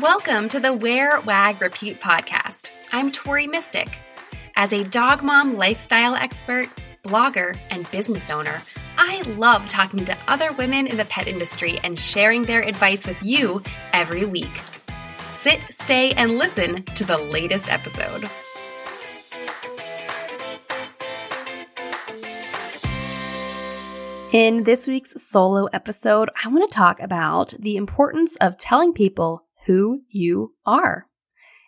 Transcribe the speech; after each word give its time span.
Welcome 0.00 0.48
to 0.48 0.58
the 0.58 0.72
Wear, 0.72 1.20
Wag, 1.20 1.62
Repeat 1.62 2.00
podcast. 2.00 2.68
I'm 2.92 3.12
Tori 3.12 3.46
Mystic. 3.46 3.96
As 4.56 4.72
a 4.72 4.82
dog 4.82 5.22
mom 5.22 5.54
lifestyle 5.54 6.16
expert, 6.16 6.68
blogger, 7.04 7.56
and 7.70 7.88
business 7.92 8.28
owner, 8.28 8.60
I 8.98 9.22
love 9.36 9.68
talking 9.68 10.04
to 10.04 10.16
other 10.26 10.52
women 10.54 10.88
in 10.88 10.96
the 10.96 11.04
pet 11.04 11.28
industry 11.28 11.78
and 11.84 11.96
sharing 11.96 12.42
their 12.42 12.62
advice 12.62 13.06
with 13.06 13.22
you 13.22 13.62
every 13.92 14.26
week. 14.26 14.50
Sit, 15.28 15.60
stay, 15.70 16.10
and 16.14 16.38
listen 16.38 16.82
to 16.82 17.04
the 17.04 17.18
latest 17.18 17.72
episode. 17.72 18.28
In 24.32 24.64
this 24.64 24.88
week's 24.88 25.22
solo 25.22 25.66
episode, 25.66 26.30
I 26.44 26.48
want 26.48 26.68
to 26.68 26.74
talk 26.74 26.98
about 27.00 27.54
the 27.60 27.76
importance 27.76 28.34
of 28.40 28.58
telling 28.58 28.92
people 28.92 29.44
who 29.66 30.02
you 30.08 30.54
are. 30.66 31.06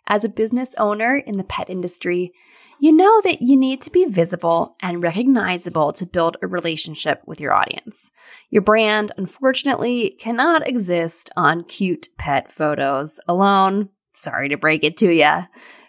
As 0.06 0.24
a 0.24 0.28
business 0.28 0.74
owner 0.78 1.16
in 1.16 1.36
the 1.36 1.44
pet 1.44 1.68
industry, 1.68 2.32
you 2.78 2.92
know 2.92 3.20
that 3.22 3.40
you 3.40 3.56
need 3.56 3.80
to 3.82 3.90
be 3.90 4.04
visible 4.04 4.74
and 4.82 5.02
recognizable 5.02 5.92
to 5.94 6.06
build 6.06 6.36
a 6.42 6.46
relationship 6.46 7.22
with 7.26 7.40
your 7.40 7.52
audience. 7.52 8.10
Your 8.50 8.62
brand, 8.62 9.12
unfortunately, 9.16 10.16
cannot 10.20 10.68
exist 10.68 11.30
on 11.36 11.64
cute 11.64 12.08
pet 12.18 12.52
photos 12.52 13.18
alone. 13.26 13.88
Sorry 14.10 14.50
to 14.50 14.58
break 14.58 14.84
it 14.84 14.96
to 14.98 15.10
you. 15.10 15.44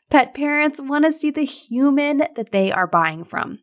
Pet 0.09 0.33
parents 0.33 0.79
want 0.81 1.03
to 1.03 1.11
see 1.11 1.29
the 1.29 1.43
human 1.43 2.19
that 2.35 2.51
they 2.51 2.71
are 2.71 2.87
buying 2.87 3.25
from. 3.25 3.59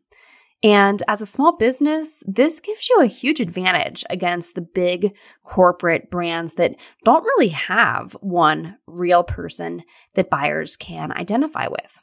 And 0.63 1.03
as 1.07 1.21
a 1.21 1.25
small 1.25 1.57
business, 1.57 2.23
this 2.25 2.59
gives 2.59 2.89
you 2.89 3.01
a 3.01 3.07
huge 3.07 3.39
advantage 3.39 4.03
against 4.09 4.55
the 4.55 4.61
big 4.61 5.15
corporate 5.43 6.09
brands 6.09 6.55
that 6.55 6.75
don't 7.03 7.23
really 7.23 7.49
have 7.49 8.13
one 8.21 8.77
real 8.87 9.23
person 9.23 9.83
that 10.15 10.29
buyers 10.29 10.75
can 10.75 11.11
identify 11.11 11.67
with. 11.67 11.99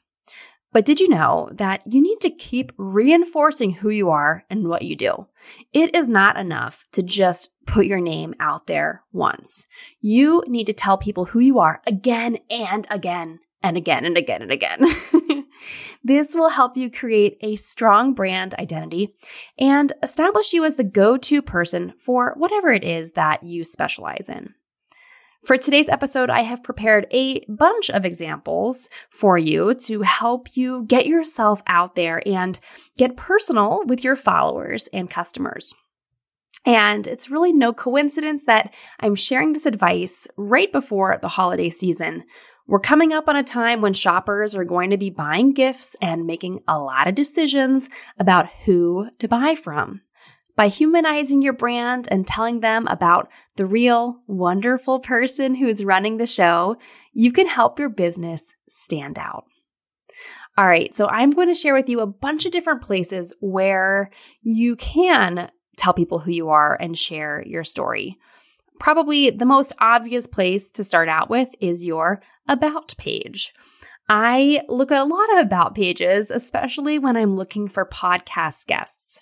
But 0.72 0.86
did 0.86 1.00
you 1.00 1.08
know 1.08 1.50
that 1.52 1.82
you 1.86 2.00
need 2.00 2.20
to 2.22 2.30
keep 2.30 2.72
reinforcing 2.78 3.72
who 3.72 3.90
you 3.90 4.08
are 4.08 4.44
and 4.48 4.68
what 4.68 4.82
you 4.82 4.96
do? 4.96 5.27
It 5.72 5.94
is 5.94 6.08
not 6.08 6.38
enough 6.38 6.86
to 6.92 7.02
just 7.02 7.50
put 7.66 7.86
your 7.86 8.00
name 8.00 8.34
out 8.40 8.66
there 8.66 9.02
once. 9.12 9.66
You 10.00 10.42
need 10.46 10.64
to 10.64 10.72
tell 10.72 10.96
people 10.96 11.27
who 11.27 11.40
you 11.40 11.58
are 11.58 11.82
again 11.86 12.38
and 12.48 12.86
again 12.90 13.40
and 13.62 13.77
again 13.77 14.05
and 14.05 14.16
again 14.16 14.42
and 14.42 14.52
again. 14.52 14.86
this 16.05 16.34
will 16.34 16.50
help 16.50 16.77
you 16.77 16.91
create 16.91 17.38
a 17.41 17.56
strong 17.56 18.14
brand 18.14 18.55
identity 18.58 19.14
and 19.58 19.92
establish 20.02 20.52
you 20.52 20.64
as 20.64 20.77
the 20.77 20.84
go 20.84 21.16
to 21.16 21.42
person 21.42 21.94
for 21.98 22.34
whatever 22.36 22.72
it 22.72 22.84
is 22.84 23.12
that 23.12 23.42
you 23.42 23.64
specialize 23.64 24.28
in. 24.28 24.55
For 25.44 25.56
today's 25.58 25.88
episode, 25.88 26.30
I 26.30 26.42
have 26.42 26.62
prepared 26.62 27.08
a 27.10 27.40
bunch 27.48 27.90
of 27.90 28.05
examples 28.05 28.88
for 29.10 29.36
you 29.36 29.74
to 29.86 30.02
help 30.02 30.56
you 30.56 30.84
get 30.86 31.06
yourself 31.06 31.62
out 31.66 31.96
there 31.96 32.22
and 32.24 32.60
get 32.96 33.16
personal 33.16 33.83
with 33.84 34.05
your 34.05 34.14
followers 34.14 34.88
and 34.92 35.10
customers. 35.10 35.74
And 36.64 37.08
it's 37.08 37.28
really 37.28 37.52
no 37.52 37.72
coincidence 37.72 38.44
that 38.44 38.72
I'm 39.00 39.16
sharing 39.16 39.52
this 39.52 39.66
advice 39.66 40.28
right 40.36 40.70
before 40.70 41.18
the 41.20 41.28
holiday 41.28 41.70
season 41.70 42.22
we're 42.72 42.80
coming 42.80 43.12
up 43.12 43.28
on 43.28 43.36
a 43.36 43.42
time 43.42 43.82
when 43.82 43.92
shoppers 43.92 44.54
are 44.54 44.64
going 44.64 44.88
to 44.88 44.96
be 44.96 45.10
buying 45.10 45.52
gifts 45.52 45.94
and 46.00 46.26
making 46.26 46.60
a 46.66 46.78
lot 46.78 47.06
of 47.06 47.14
decisions 47.14 47.90
about 48.18 48.48
who 48.64 49.10
to 49.18 49.28
buy 49.28 49.54
from. 49.54 50.00
By 50.56 50.68
humanizing 50.68 51.42
your 51.42 51.52
brand 51.52 52.08
and 52.10 52.26
telling 52.26 52.60
them 52.60 52.86
about 52.86 53.28
the 53.56 53.66
real, 53.66 54.22
wonderful 54.26 55.00
person 55.00 55.54
who's 55.54 55.84
running 55.84 56.16
the 56.16 56.26
show, 56.26 56.78
you 57.12 57.30
can 57.30 57.46
help 57.46 57.78
your 57.78 57.90
business 57.90 58.54
stand 58.70 59.18
out. 59.18 59.44
All 60.56 60.66
right, 60.66 60.94
so 60.94 61.06
I'm 61.10 61.32
going 61.32 61.48
to 61.48 61.54
share 61.54 61.74
with 61.74 61.90
you 61.90 62.00
a 62.00 62.06
bunch 62.06 62.46
of 62.46 62.52
different 62.52 62.80
places 62.80 63.34
where 63.42 64.08
you 64.40 64.77
can 64.77 65.50
tell 65.77 65.92
people 65.92 66.20
who 66.20 66.30
you 66.30 66.48
are 66.48 66.74
and 66.80 66.98
share 66.98 67.44
your 67.46 67.64
story. 67.64 68.16
Probably 68.80 69.28
the 69.28 69.44
most 69.44 69.74
obvious 69.78 70.27
place 70.27 70.72
to 70.72 70.84
start 70.84 71.11
out 71.11 71.28
with 71.28 71.50
is 71.61 71.84
your 71.84 72.22
about 72.48 72.95
page. 72.98 73.53
I 74.08 74.63
look 74.69 74.91
at 74.92 75.01
a 75.01 75.05
lot 75.05 75.33
of 75.33 75.39
about 75.39 75.75
pages, 75.75 76.30
especially 76.30 76.98
when 76.98 77.17
I'm 77.17 77.35
looking 77.35 77.69
for 77.69 77.86
podcast 77.86 78.67
guests. 78.67 79.20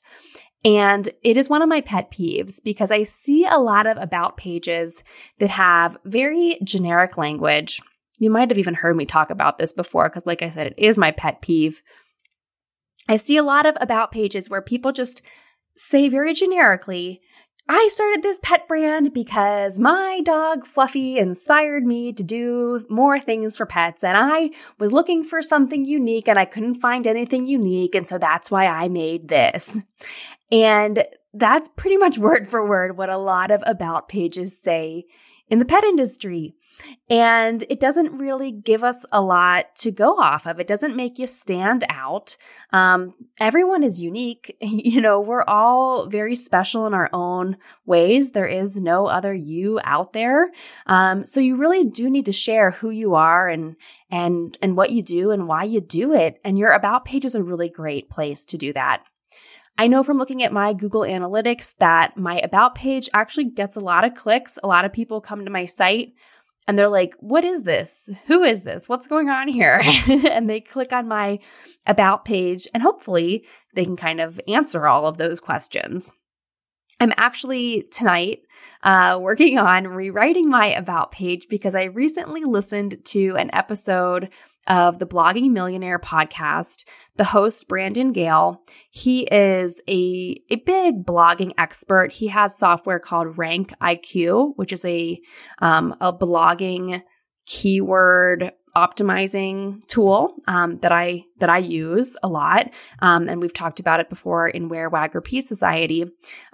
And 0.65 1.09
it 1.23 1.37
is 1.37 1.49
one 1.49 1.63
of 1.63 1.69
my 1.69 1.81
pet 1.81 2.11
peeves 2.11 2.63
because 2.63 2.91
I 2.91 3.05
see 3.05 3.47
a 3.47 3.59
lot 3.59 3.87
of 3.87 3.97
about 3.97 4.37
pages 4.37 5.03
that 5.39 5.49
have 5.49 5.97
very 6.05 6.59
generic 6.65 7.17
language. 7.17 7.81
You 8.19 8.31
might 8.31 8.51
have 8.51 8.59
even 8.59 8.75
heard 8.75 8.97
me 8.97 9.07
talk 9.07 9.31
about 9.31 9.57
this 9.57 9.73
before 9.73 10.09
because, 10.09 10.27
like 10.27 10.43
I 10.43 10.51
said, 10.51 10.67
it 10.69 10.75
is 10.77 10.99
my 10.99 11.13
pet 11.13 11.41
peeve. 11.41 11.83
I 13.09 13.17
see 13.17 13.39
a 13.39 13.43
lot 13.43 13.65
of 13.65 13.77
about 13.81 14.13
pages 14.13 14.51
where 14.51 14.61
people 14.61 14.93
just 14.93 15.23
say 15.77 16.09
very 16.09 16.35
generically, 16.35 17.23
I 17.73 17.89
started 17.93 18.25
this 18.25 18.41
pet 18.43 18.67
brand 18.67 19.15
because 19.15 19.79
my 19.79 20.23
dog 20.25 20.67
Fluffy 20.67 21.19
inspired 21.19 21.87
me 21.87 22.13
to 22.13 22.25
do 22.25 22.85
more 22.91 23.21
things 23.21 23.57
for 23.57 23.65
pets. 23.65 24.03
And 24.03 24.17
I 24.17 24.51
was 24.81 24.93
looking 24.93 25.23
for 25.23 25.41
something 25.41 25.85
unique 25.85 26.27
and 26.27 26.37
I 26.37 26.47
couldn't 26.47 26.81
find 26.81 27.07
anything 27.07 27.47
unique. 27.47 27.95
And 27.95 28.09
so 28.09 28.19
that's 28.19 28.51
why 28.51 28.67
I 28.67 28.89
made 28.89 29.29
this. 29.29 29.79
And 30.51 31.05
that's 31.33 31.69
pretty 31.69 31.97
much 31.97 32.19
word 32.19 32.51
for 32.51 32.67
word 32.67 32.97
what 32.97 33.09
a 33.09 33.17
lot 33.17 33.53
of 33.53 33.63
about 33.65 34.09
pages 34.09 34.61
say 34.61 35.05
in 35.50 35.59
the 35.59 35.65
pet 35.65 35.84
industry. 35.84 36.55
And 37.11 37.65
it 37.69 37.81
doesn't 37.81 38.16
really 38.16 38.53
give 38.53 38.83
us 38.83 39.05
a 39.12 39.21
lot 39.21 39.75
to 39.77 39.91
go 39.91 40.19
off 40.19 40.47
of. 40.47 40.61
It 40.61 40.66
doesn't 40.66 40.97
make 40.97 41.19
you 41.19 41.27
stand 41.27 41.84
out. 41.91 42.37
Um, 42.72 43.12
everyone 43.38 43.83
is 43.83 44.00
unique. 44.00 44.56
You 44.91 45.00
know, 45.00 45.21
we're 45.21 45.44
all 45.44 46.09
very 46.09 46.34
special 46.34 46.87
in 46.87 46.94
our 46.94 47.10
own 47.12 47.59
ways. 47.84 48.31
There 48.31 48.47
is 48.47 48.77
no 48.77 49.06
other 49.06 49.34
you 49.34 49.78
out 49.84 50.15
there. 50.15 50.50
Um, 50.87 51.25
so 51.25 51.41
you 51.41 51.56
really 51.56 51.84
do 51.84 52.09
need 52.09 52.25
to 52.27 52.33
share 52.33 52.71
who 52.71 52.91
you 52.91 53.15
are 53.15 53.47
and, 53.49 53.77
and, 54.10 54.56
and 54.62 54.77
what 54.77 54.91
you 54.91 55.03
do 55.03 55.33
and 55.33 55.47
why 55.47 55.65
you 55.65 55.81
do 55.81 56.15
it. 56.15 56.41
And 56.44 56.59
your 56.59 56.72
about 56.72 57.05
page 57.05 57.25
is 57.25 57.34
a 57.34 57.43
really 57.43 57.69
great 57.69 58.09
place 58.09 58.47
to 58.47 58.56
do 58.56 58.72
that. 58.72 59.05
I 59.81 59.87
know 59.87 60.03
from 60.03 60.19
looking 60.19 60.43
at 60.43 60.53
my 60.53 60.75
Google 60.75 61.01
Analytics 61.01 61.77
that 61.79 62.15
my 62.15 62.39
About 62.41 62.75
page 62.75 63.09
actually 63.15 63.47
gets 63.47 63.77
a 63.77 63.81
lot 63.81 64.05
of 64.05 64.15
clicks. 64.15 64.59
A 64.63 64.67
lot 64.67 64.85
of 64.85 64.93
people 64.93 65.23
come 65.23 65.47
to 65.47 65.51
my 65.51 65.65
site 65.65 66.13
and 66.69 66.79
they're 66.79 66.87
like, 66.87 67.15
What 67.21 67.45
is 67.47 67.63
this? 67.63 68.11
Who 68.27 68.43
is 68.43 68.63
this? 68.63 68.91
What's 68.91 69.07
going 69.07 69.31
on 69.31 69.49
here? 69.49 69.81
and 70.31 70.51
they 70.51 70.61
click 70.61 70.93
on 70.93 71.09
my 71.09 71.39
About 71.87 72.27
page, 72.27 72.69
and 72.75 72.83
hopefully 72.83 73.47
they 73.75 73.87
can 73.87 73.97
kind 73.97 74.21
of 74.21 74.39
answer 74.47 74.87
all 74.87 75.07
of 75.07 75.17
those 75.17 75.41
questions. 75.41 76.13
I'm 77.01 77.15
actually 77.17 77.85
tonight 77.91 78.41
uh, 78.83 79.19
working 79.19 79.59
on 79.59 79.89
rewriting 79.89 80.51
my 80.51 80.75
About 80.75 81.11
page 81.11 81.47
because 81.49 81.75
I 81.75 81.85
recently 81.85 82.45
listened 82.45 83.03
to 83.07 83.37
an 83.39 83.49
episode 83.55 84.29
of 84.66 84.98
the 84.98 85.06
Blogging 85.06 85.50
Millionaire 85.50 85.98
podcast. 85.98 86.84
The 87.16 87.25
host, 87.25 87.69
Brandon 87.69 88.12
Gaille, 88.12 88.56
he 88.91 89.22
is 89.31 89.81
a, 89.88 90.41
a 90.50 90.56
big 90.56 91.04
blogging 91.04 91.53
expert. 91.59 92.12
He 92.12 92.28
has 92.28 92.56
software 92.56 92.98
called 92.98 93.37
Rank 93.37 93.72
IQ, 93.81 94.53
which 94.56 94.72
is 94.72 94.84
a, 94.84 95.21
um, 95.60 95.94
a 96.00 96.12
blogging 96.12 97.03
keyword 97.47 98.53
optimizing 98.76 99.84
tool 99.88 100.34
um, 100.47 100.78
that 100.78 100.92
I 100.92 101.25
that 101.38 101.50
I 101.50 101.59
use 101.59 102.16
a 102.22 102.28
lot, 102.28 102.71
um, 103.00 103.28
and 103.28 103.41
we've 103.41 103.53
talked 103.53 103.81
about 103.81 104.00
it 104.00 104.09
before 104.09 104.47
in 104.48 104.69
Wear 104.69 104.88
Wag 104.88 105.15
Repeat 105.15 105.47
Society. 105.47 106.04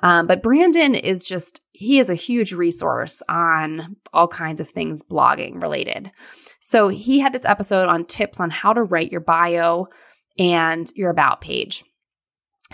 Um, 0.02 0.26
but 0.26 0.42
Brandon 0.42 0.94
is 0.94 1.24
just 1.24 1.60
he 1.76 1.98
is 1.98 2.08
a 2.08 2.14
huge 2.14 2.52
resource 2.52 3.22
on 3.28 3.96
all 4.14 4.28
kinds 4.28 4.60
of 4.62 4.68
things 4.68 5.02
blogging 5.02 5.60
related. 5.60 6.10
So 6.58 6.88
he 6.88 7.20
had 7.20 7.34
this 7.34 7.44
episode 7.44 7.88
on 7.88 8.06
tips 8.06 8.40
on 8.40 8.48
how 8.48 8.72
to 8.72 8.82
write 8.82 9.12
your 9.12 9.20
bio 9.20 9.88
and 10.38 10.90
your 10.94 11.10
about 11.10 11.42
page. 11.42 11.84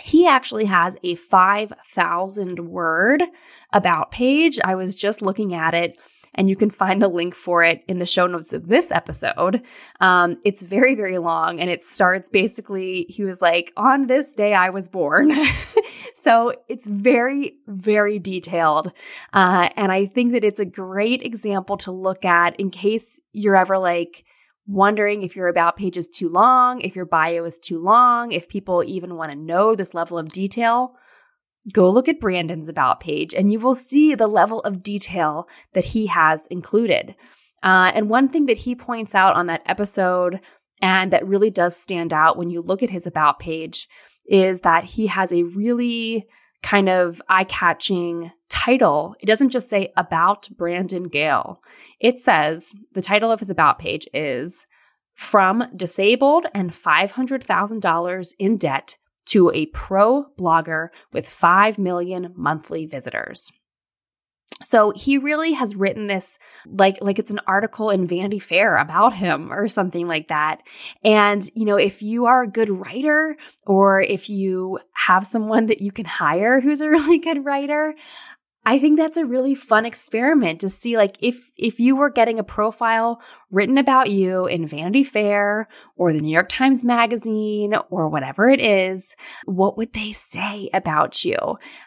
He 0.00 0.26
actually 0.28 0.66
has 0.66 0.96
a 1.02 1.16
5,000 1.16 2.60
word 2.60 3.24
about 3.72 4.12
page. 4.12 4.60
I 4.64 4.76
was 4.76 4.94
just 4.94 5.20
looking 5.20 5.52
at 5.52 5.74
it 5.74 5.96
and 6.34 6.48
you 6.48 6.56
can 6.56 6.70
find 6.70 7.00
the 7.00 7.08
link 7.08 7.34
for 7.34 7.62
it 7.62 7.82
in 7.88 7.98
the 7.98 8.06
show 8.06 8.26
notes 8.26 8.52
of 8.52 8.68
this 8.68 8.90
episode. 8.90 9.62
Um, 10.00 10.38
it's 10.44 10.62
very, 10.62 10.94
very 10.94 11.18
long, 11.18 11.60
and 11.60 11.70
it 11.70 11.82
starts 11.82 12.28
basically, 12.28 13.06
he 13.08 13.24
was 13.24 13.42
like, 13.42 13.72
On 13.76 14.06
this 14.06 14.34
day 14.34 14.54
I 14.54 14.70
was 14.70 14.88
born. 14.88 15.32
so 16.16 16.54
it's 16.68 16.86
very, 16.86 17.54
very 17.66 18.18
detailed. 18.18 18.92
Uh, 19.32 19.68
and 19.76 19.92
I 19.92 20.06
think 20.06 20.32
that 20.32 20.44
it's 20.44 20.60
a 20.60 20.64
great 20.64 21.22
example 21.22 21.76
to 21.78 21.92
look 21.92 22.24
at 22.24 22.58
in 22.58 22.70
case 22.70 23.20
you're 23.32 23.56
ever 23.56 23.78
like, 23.78 24.24
wondering 24.66 25.22
if 25.22 25.34
your 25.34 25.48
about 25.48 25.76
page 25.76 25.96
is 25.96 26.08
too 26.08 26.28
long, 26.28 26.80
if 26.82 26.94
your 26.94 27.04
bio 27.04 27.44
is 27.44 27.58
too 27.58 27.80
long, 27.80 28.30
if 28.30 28.48
people 28.48 28.84
even 28.86 29.16
want 29.16 29.30
to 29.30 29.36
know 29.36 29.74
this 29.74 29.92
level 29.92 30.18
of 30.18 30.28
detail 30.28 30.94
go 31.70 31.88
look 31.90 32.08
at 32.08 32.20
Brandon's 32.20 32.68
about 32.68 33.00
page 33.00 33.34
and 33.34 33.52
you 33.52 33.60
will 33.60 33.74
see 33.74 34.14
the 34.14 34.26
level 34.26 34.60
of 34.60 34.82
detail 34.82 35.48
that 35.74 35.84
he 35.84 36.06
has 36.06 36.46
included. 36.48 37.14
Uh, 37.62 37.92
and 37.94 38.08
one 38.08 38.28
thing 38.28 38.46
that 38.46 38.58
he 38.58 38.74
points 38.74 39.14
out 39.14 39.36
on 39.36 39.46
that 39.46 39.62
episode 39.66 40.40
and 40.80 41.12
that 41.12 41.26
really 41.26 41.50
does 41.50 41.76
stand 41.76 42.12
out 42.12 42.36
when 42.36 42.50
you 42.50 42.60
look 42.60 42.82
at 42.82 42.90
his 42.90 43.06
about 43.06 43.38
page 43.38 43.88
is 44.26 44.62
that 44.62 44.84
he 44.84 45.06
has 45.06 45.32
a 45.32 45.44
really 45.44 46.26
kind 46.62 46.88
of 46.88 47.22
eye 47.28 47.44
catching 47.44 48.32
title. 48.48 49.14
It 49.20 49.26
doesn't 49.26 49.50
just 49.50 49.68
say 49.68 49.92
about 49.96 50.48
Brandon 50.56 51.08
Gaille. 51.08 51.58
It 52.00 52.18
says 52.18 52.74
the 52.92 53.02
title 53.02 53.30
of 53.30 53.40
his 53.40 53.50
about 53.50 53.78
page 53.78 54.08
is 54.12 54.66
From 55.14 55.64
Disabled 55.74 56.46
and 56.54 56.70
$500,000 56.70 58.34
in 58.38 58.56
Debt 58.58 58.96
to 59.26 59.50
a 59.50 59.66
Pro 59.66 60.26
Blogger 60.38 60.88
with 61.12 61.28
5 61.28 61.78
million 61.78 62.32
monthly 62.36 62.86
visitors. 62.86 63.52
So 64.62 64.92
he 64.94 65.18
really 65.18 65.52
has 65.52 65.76
written 65.76 66.06
this 66.06 66.38
like 66.66 66.98
like 67.00 67.18
it's 67.18 67.30
an 67.30 67.40
article 67.46 67.90
in 67.90 68.06
Vanity 68.06 68.38
Fair 68.38 68.76
about 68.76 69.14
him 69.14 69.52
or 69.52 69.68
something 69.68 70.06
like 70.06 70.28
that. 70.28 70.62
And 71.02 71.42
you 71.54 71.64
know, 71.64 71.76
if 71.76 72.02
you 72.02 72.26
are 72.26 72.42
a 72.42 72.50
good 72.50 72.70
writer 72.70 73.36
or 73.66 74.00
if 74.00 74.30
you 74.30 74.78
have 74.94 75.26
someone 75.26 75.66
that 75.66 75.80
you 75.80 75.92
can 75.92 76.04
hire 76.04 76.60
who's 76.60 76.80
a 76.80 76.88
really 76.90 77.18
good 77.18 77.44
writer, 77.44 77.94
I 78.64 78.78
think 78.78 78.96
that's 78.96 79.16
a 79.16 79.26
really 79.26 79.56
fun 79.56 79.84
experiment 79.84 80.60
to 80.60 80.70
see 80.70 80.96
like 80.96 81.16
if 81.20 81.50
if 81.56 81.80
you 81.80 81.96
were 81.96 82.10
getting 82.10 82.38
a 82.38 82.44
profile 82.44 83.20
written 83.50 83.76
about 83.76 84.10
you 84.10 84.46
in 84.46 84.66
Vanity 84.66 85.02
Fair 85.02 85.68
or 85.96 86.12
the 86.12 86.20
New 86.20 86.32
York 86.32 86.48
Times 86.48 86.84
magazine 86.84 87.74
or 87.90 88.08
whatever 88.08 88.48
it 88.48 88.60
is, 88.60 89.16
what 89.46 89.76
would 89.76 89.92
they 89.94 90.12
say 90.12 90.70
about 90.72 91.24
you? 91.24 91.36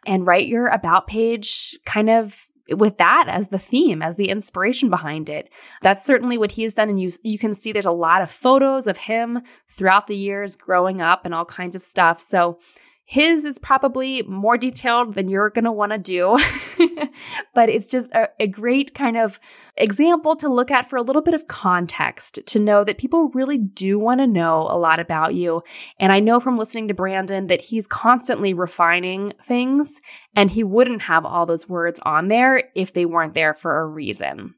And 0.05 0.27
write 0.27 0.47
your 0.47 0.67
about 0.67 1.07
page 1.07 1.77
kind 1.85 2.09
of 2.09 2.45
with 2.69 2.97
that 2.97 3.27
as 3.29 3.49
the 3.49 3.59
theme, 3.59 4.01
as 4.01 4.17
the 4.17 4.29
inspiration 4.29 4.89
behind 4.89 5.29
it. 5.29 5.51
That's 5.81 6.05
certainly 6.05 6.37
what 6.37 6.51
he's 6.51 6.75
done. 6.75 6.89
And 6.89 6.99
you, 6.99 7.11
you 7.23 7.37
can 7.37 7.53
see 7.53 7.71
there's 7.71 7.85
a 7.85 7.91
lot 7.91 8.21
of 8.21 8.31
photos 8.31 8.87
of 8.87 8.97
him 8.97 9.41
throughout 9.69 10.07
the 10.07 10.15
years 10.15 10.55
growing 10.55 11.01
up 11.01 11.25
and 11.25 11.33
all 11.33 11.45
kinds 11.45 11.75
of 11.75 11.83
stuff. 11.83 12.19
So 12.19 12.59
his 13.07 13.45
is 13.45 13.59
probably 13.59 14.23
more 14.23 14.57
detailed 14.57 15.13
than 15.13 15.29
you're 15.29 15.51
going 15.51 15.65
to 15.65 15.71
want 15.71 15.91
to 15.91 15.97
do, 15.99 16.37
but 17.53 17.69
it's 17.69 17.87
just 17.87 18.11
a, 18.11 18.29
a, 18.39 18.47
great 18.47 18.95
kind 18.95 19.15
of 19.15 19.39
example 19.77 20.35
to 20.37 20.49
look 20.49 20.71
at 20.71 20.89
for 20.89 20.97
a 20.97 21.03
little 21.03 21.21
bit 21.21 21.35
of 21.35 21.47
context 21.47 22.39
to 22.47 22.57
know 22.57 22.83
that 22.83 22.97
people 22.97 23.29
really 23.29 23.59
do 23.59 23.99
want 23.99 24.21
to 24.21 24.27
know 24.27 24.67
a 24.71 24.77
lot 24.77 24.99
about 24.99 25.35
you. 25.35 25.61
And 25.99 26.11
I 26.11 26.19
know 26.19 26.39
from 26.39 26.57
listening 26.57 26.87
to 26.87 26.95
Brandon 26.95 27.45
that 27.47 27.61
he's 27.61 27.85
constantly 27.85 28.55
refining 28.55 29.33
things 29.43 30.01
and 30.35 30.49
he 30.49 30.63
wouldn't 30.63 31.03
have 31.03 31.25
all 31.25 31.45
those 31.45 31.69
words 31.69 31.99
on 32.03 32.27
there 32.27 32.71
if 32.73 32.93
they 32.93 33.05
weren't 33.05 33.35
there 33.35 33.53
for 33.53 33.81
a 33.81 33.85
reason. 33.85 34.55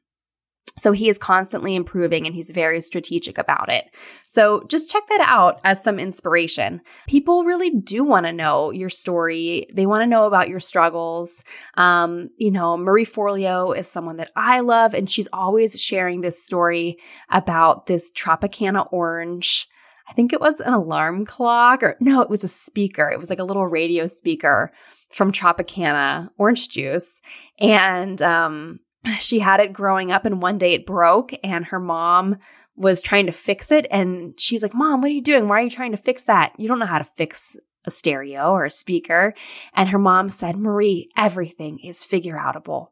So 0.77 0.91
he 0.91 1.09
is 1.09 1.17
constantly 1.17 1.75
improving 1.75 2.25
and 2.25 2.35
he's 2.35 2.51
very 2.51 2.81
strategic 2.81 3.37
about 3.37 3.69
it. 3.69 3.85
So 4.23 4.63
just 4.67 4.89
check 4.89 5.03
that 5.09 5.21
out 5.21 5.59
as 5.63 5.83
some 5.83 5.99
inspiration. 5.99 6.81
People 7.07 7.43
really 7.43 7.71
do 7.71 8.03
want 8.03 8.25
to 8.25 8.31
know 8.31 8.71
your 8.71 8.89
story. 8.89 9.67
They 9.73 9.85
want 9.85 10.03
to 10.03 10.07
know 10.07 10.27
about 10.27 10.49
your 10.49 10.59
struggles. 10.59 11.43
Um, 11.75 12.29
you 12.37 12.51
know, 12.51 12.77
Marie 12.77 13.05
Forleo 13.05 13.75
is 13.75 13.87
someone 13.87 14.17
that 14.17 14.31
I 14.35 14.59
love 14.59 14.93
and 14.93 15.09
she's 15.09 15.27
always 15.33 15.81
sharing 15.81 16.21
this 16.21 16.43
story 16.43 16.97
about 17.29 17.87
this 17.87 18.11
Tropicana 18.11 18.87
orange. 18.91 19.67
I 20.09 20.13
think 20.13 20.31
it 20.31 20.39
was 20.39 20.61
an 20.61 20.73
alarm 20.73 21.25
clock 21.25 21.83
or 21.83 21.97
no, 21.99 22.21
it 22.21 22.29
was 22.29 22.43
a 22.43 22.47
speaker. 22.47 23.09
It 23.09 23.19
was 23.19 23.29
like 23.29 23.39
a 23.39 23.43
little 23.43 23.65
radio 23.65 24.07
speaker 24.07 24.71
from 25.09 25.31
Tropicana 25.31 26.29
orange 26.37 26.69
juice. 26.69 27.19
And, 27.59 28.21
um, 28.21 28.79
she 29.19 29.39
had 29.39 29.59
it 29.59 29.73
growing 29.73 30.11
up 30.11 30.25
and 30.25 30.41
one 30.41 30.57
day 30.57 30.73
it 30.73 30.85
broke 30.85 31.31
and 31.43 31.65
her 31.65 31.79
mom 31.79 32.37
was 32.75 33.01
trying 33.01 33.25
to 33.25 33.31
fix 33.31 33.71
it 33.71 33.87
and 33.89 34.39
she's 34.39 34.61
like 34.61 34.73
mom 34.73 35.01
what 35.01 35.09
are 35.09 35.13
you 35.13 35.21
doing? 35.21 35.47
Why 35.47 35.61
are 35.61 35.63
you 35.63 35.69
trying 35.69 35.91
to 35.91 35.97
fix 35.97 36.23
that? 36.23 36.53
You 36.57 36.67
don't 36.67 36.79
know 36.79 36.85
how 36.85 36.99
to 36.99 37.03
fix 37.03 37.57
a 37.85 37.91
stereo 37.91 38.51
or 38.51 38.65
a 38.65 38.71
speaker. 38.71 39.33
And 39.73 39.89
her 39.89 39.99
mom 39.99 40.29
said 40.29 40.57
marie 40.57 41.09
everything 41.17 41.79
is 41.83 42.03
figure 42.03 42.37
outable 42.37 42.89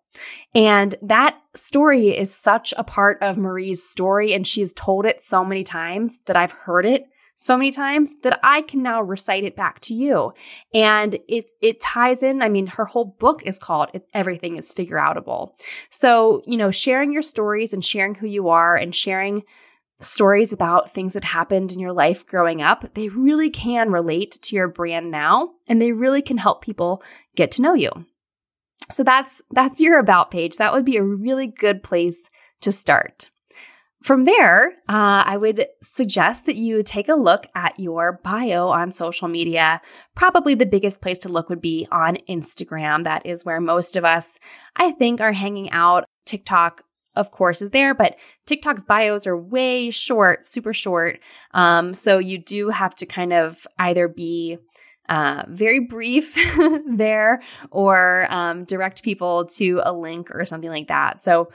and 0.54 0.96
that 1.02 1.38
story 1.54 2.18
is 2.18 2.34
such 2.34 2.74
a 2.78 2.84
part 2.84 3.18
of 3.22 3.38
marie's 3.38 3.84
story 3.84 4.34
and 4.34 4.46
she's 4.48 4.74
told 4.74 5.06
it 5.06 5.22
so 5.22 5.44
many 5.44 5.64
times 5.64 6.20
that 6.26 6.36
i've 6.36 6.52
heard 6.52 6.86
it 6.86 7.06
so 7.36 7.58
many 7.58 7.72
times 7.72 8.16
that 8.24 8.40
I 8.44 8.62
can 8.62 8.82
now 8.82 9.02
recite 9.02 9.44
it 9.44 9.56
back 9.56 9.80
to 9.82 9.94
you. 9.94 10.34
And 10.74 11.20
it 11.28 11.52
it 11.62 11.80
ties 11.82 12.24
in, 12.24 12.42
I 12.42 12.50
mean, 12.50 12.68
her 12.68 12.86
whole 12.86 13.06
book 13.06 13.44
is 13.44 13.60
called 13.60 13.90
Everything 14.14 14.58
is 14.58 14.72
Figure 14.72 14.98
Outable. 14.98 15.54
So, 15.90 16.42
you 16.48 16.58
know, 16.58 16.72
sharing 16.72 17.12
your 17.12 17.22
stories 17.22 17.74
and 17.74 17.84
sharing 17.84 18.16
who 18.16 18.28
you 18.28 18.50
are 18.50 18.76
and 18.76 18.96
sharing 18.96 19.44
stories 20.00 20.52
about 20.52 20.92
things 20.92 21.14
that 21.14 21.24
happened 21.24 21.72
in 21.72 21.80
your 21.80 21.94
life 21.94 22.26
growing 22.26 22.62
up, 22.62 22.94
they 22.96 23.10
really 23.10 23.50
can 23.50 23.92
relate 23.92 24.32
to 24.42 24.56
your 24.56 24.68
brand 24.68 25.12
now 25.12 25.52
and 25.68 25.82
they 25.82 25.92
really 25.92 26.22
can 26.22 26.38
help 26.38 26.62
people 26.62 27.02
get 27.36 27.52
to 27.52 27.62
know 27.62 27.74
you. 27.74 27.92
So 28.92 29.04
that's 29.04 29.42
that's 29.52 29.82
your 29.82 30.00
about 30.00 30.32
page. 30.32 30.58
That 30.58 30.74
would 30.74 30.86
be 30.86 30.98
a 30.98 31.04
really 31.04 31.48
good 31.48 31.82
place 31.82 32.30
to 32.62 32.72
start. 32.72 33.30
From 34.06 34.26
there, 34.26 34.68
uh, 34.88 35.24
I 35.26 35.36
would 35.36 35.66
suggest 35.82 36.46
that 36.46 36.58
you 36.58 36.84
take 36.84 37.10
a 37.10 37.16
look 37.16 37.48
at 37.56 37.80
your 37.80 38.20
bio 38.24 38.68
on 38.68 38.92
social 38.92 39.28
media. 39.28 39.82
Probably 40.14 40.54
the 40.54 40.68
biggest 40.68 41.02
place 41.02 41.18
to 41.20 41.30
look 41.30 41.50
would 41.50 41.60
be 41.60 41.88
on 41.92 42.20
Instagram. 42.30 43.06
That 43.06 43.26
is 43.26 43.46
where 43.46 43.60
most 43.60 43.96
of 43.96 44.06
us, 44.06 44.38
I 44.76 44.92
think, 44.92 45.22
are 45.22 45.32
hanging 45.32 45.72
out. 45.72 46.06
TikTok, 46.28 46.84
of 47.16 47.32
course, 47.32 47.64
is 47.64 47.72
there, 47.72 47.96
but 47.96 48.18
TikTok's 48.46 48.84
bios 48.84 49.26
are 49.26 49.36
way 49.36 49.90
short, 49.90 50.46
super 50.46 50.72
short. 50.72 51.20
Um, 51.56 51.92
so 51.96 52.20
you 52.20 52.38
do 52.38 52.70
have 52.70 52.94
to 52.98 53.08
kind 53.08 53.34
of 53.34 53.66
either 53.80 54.08
be 54.08 54.60
uh, 55.10 55.46
very 55.48 55.80
brief 55.80 56.38
there 56.96 57.42
or 57.72 58.28
um, 58.30 58.66
direct 58.66 59.04
people 59.04 59.46
to 59.46 59.82
a 59.84 59.92
link 59.92 60.30
or 60.30 60.46
something 60.46 60.70
like 60.70 60.90
that. 60.90 61.20
So 61.20 61.50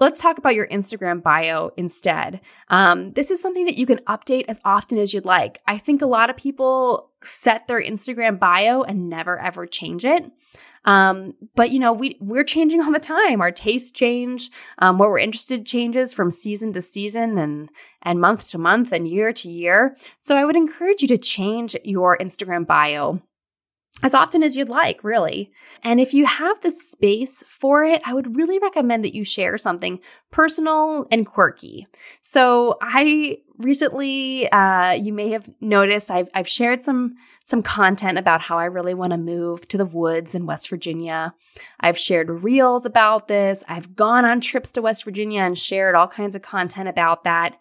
Let's 0.00 0.22
talk 0.22 0.38
about 0.38 0.54
your 0.54 0.66
Instagram 0.66 1.22
bio 1.22 1.72
instead. 1.76 2.40
Um, 2.68 3.10
this 3.10 3.30
is 3.30 3.42
something 3.42 3.66
that 3.66 3.76
you 3.76 3.84
can 3.84 3.98
update 3.98 4.46
as 4.48 4.58
often 4.64 4.98
as 4.98 5.12
you'd 5.12 5.26
like. 5.26 5.60
I 5.66 5.76
think 5.76 6.00
a 6.00 6.06
lot 6.06 6.30
of 6.30 6.38
people 6.38 7.10
set 7.22 7.68
their 7.68 7.82
Instagram 7.82 8.38
bio 8.38 8.82
and 8.82 9.10
never 9.10 9.38
ever 9.38 9.66
change 9.66 10.06
it. 10.06 10.24
Um, 10.86 11.34
but 11.54 11.70
you 11.70 11.78
know, 11.78 11.92
we 11.92 12.16
we're 12.18 12.44
changing 12.44 12.80
all 12.80 12.90
the 12.90 12.98
time. 12.98 13.42
Our 13.42 13.52
tastes 13.52 13.90
change. 13.90 14.50
Um, 14.78 14.96
what 14.96 15.10
we're 15.10 15.18
interested 15.18 15.66
changes 15.66 16.14
from 16.14 16.30
season 16.30 16.72
to 16.72 16.80
season 16.80 17.36
and 17.36 17.68
and 18.00 18.22
month 18.22 18.48
to 18.50 18.58
month 18.58 18.92
and 18.92 19.06
year 19.06 19.34
to 19.34 19.50
year. 19.50 19.98
So 20.18 20.34
I 20.34 20.46
would 20.46 20.56
encourage 20.56 21.02
you 21.02 21.08
to 21.08 21.18
change 21.18 21.76
your 21.84 22.16
Instagram 22.16 22.66
bio 22.66 23.20
as 24.02 24.14
often 24.14 24.42
as 24.42 24.56
you'd 24.56 24.68
like, 24.68 25.04
really. 25.04 25.52
And 25.82 26.00
if 26.00 26.14
you 26.14 26.24
have 26.24 26.60
the 26.60 26.70
space 26.70 27.44
for 27.48 27.84
it, 27.84 28.00
I 28.06 28.14
would 28.14 28.36
really 28.36 28.58
recommend 28.58 29.04
that 29.04 29.14
you 29.14 29.24
share 29.24 29.58
something 29.58 30.00
personal 30.30 31.06
and 31.10 31.26
quirky. 31.26 31.86
So 32.22 32.78
I 32.80 33.38
recently, 33.58 34.50
uh, 34.50 34.92
you 34.92 35.12
may 35.12 35.30
have 35.30 35.50
noticed 35.60 36.10
I've, 36.10 36.30
I've 36.34 36.48
shared 36.48 36.80
some, 36.80 37.14
some 37.44 37.62
content 37.62 38.16
about 38.16 38.40
how 38.40 38.58
I 38.58 38.66
really 38.66 38.94
want 38.94 39.10
to 39.10 39.18
move 39.18 39.68
to 39.68 39.76
the 39.76 39.84
woods 39.84 40.34
in 40.34 40.46
West 40.46 40.70
Virginia. 40.70 41.34
I've 41.80 41.98
shared 41.98 42.30
reels 42.30 42.86
about 42.86 43.28
this. 43.28 43.64
I've 43.68 43.96
gone 43.96 44.24
on 44.24 44.40
trips 44.40 44.72
to 44.72 44.82
West 44.82 45.04
Virginia 45.04 45.42
and 45.42 45.58
shared 45.58 45.94
all 45.94 46.08
kinds 46.08 46.34
of 46.34 46.42
content 46.42 46.88
about 46.88 47.24
that 47.24 47.56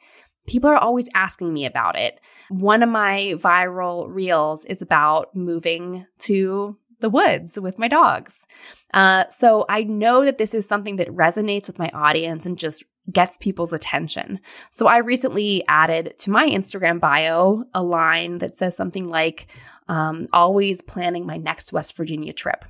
people 0.50 0.70
are 0.70 0.78
always 0.78 1.08
asking 1.14 1.54
me 1.54 1.66
about 1.66 1.96
it. 1.96 2.20
One 2.50 2.84
of 2.84 2.90
my 2.90 3.36
viral 3.36 4.08
reels 4.10 4.66
is 4.66 4.82
about 4.82 5.36
moving 5.36 6.06
to 6.20 6.76
the 7.00 7.10
woods 7.10 7.60
with 7.60 7.80
my 7.80 7.88
dogs. 7.88 8.48
Uh, 8.94 9.26
so 9.28 9.66
I 9.70 9.84
know 9.84 10.26
that 10.26 10.38
this 10.38 10.54
is 10.54 10.68
something 10.68 10.98
that 10.98 11.08
resonates 11.10 11.68
with 11.68 11.80
my 11.80 11.90
audience 11.94 12.46
and 12.46 12.58
just 12.58 12.84
gets 13.12 13.38
people's 13.38 13.74
attention. 13.74 14.40
So 14.72 14.88
I 14.88 14.98
recently 14.98 15.64
added 15.68 16.16
to 16.20 16.32
my 16.32 16.48
Instagram 16.48 17.00
bio 17.00 17.64
a 17.74 17.84
line 17.84 18.40
that 18.40 18.56
says 18.56 18.76
something 18.76 19.08
like, 19.08 19.48
um, 19.88 20.28
always 20.34 20.82
planning 20.82 21.26
my 21.26 21.38
next 21.38 21.72
West 21.72 21.96
Virginia 21.96 22.34
trip. 22.34 22.66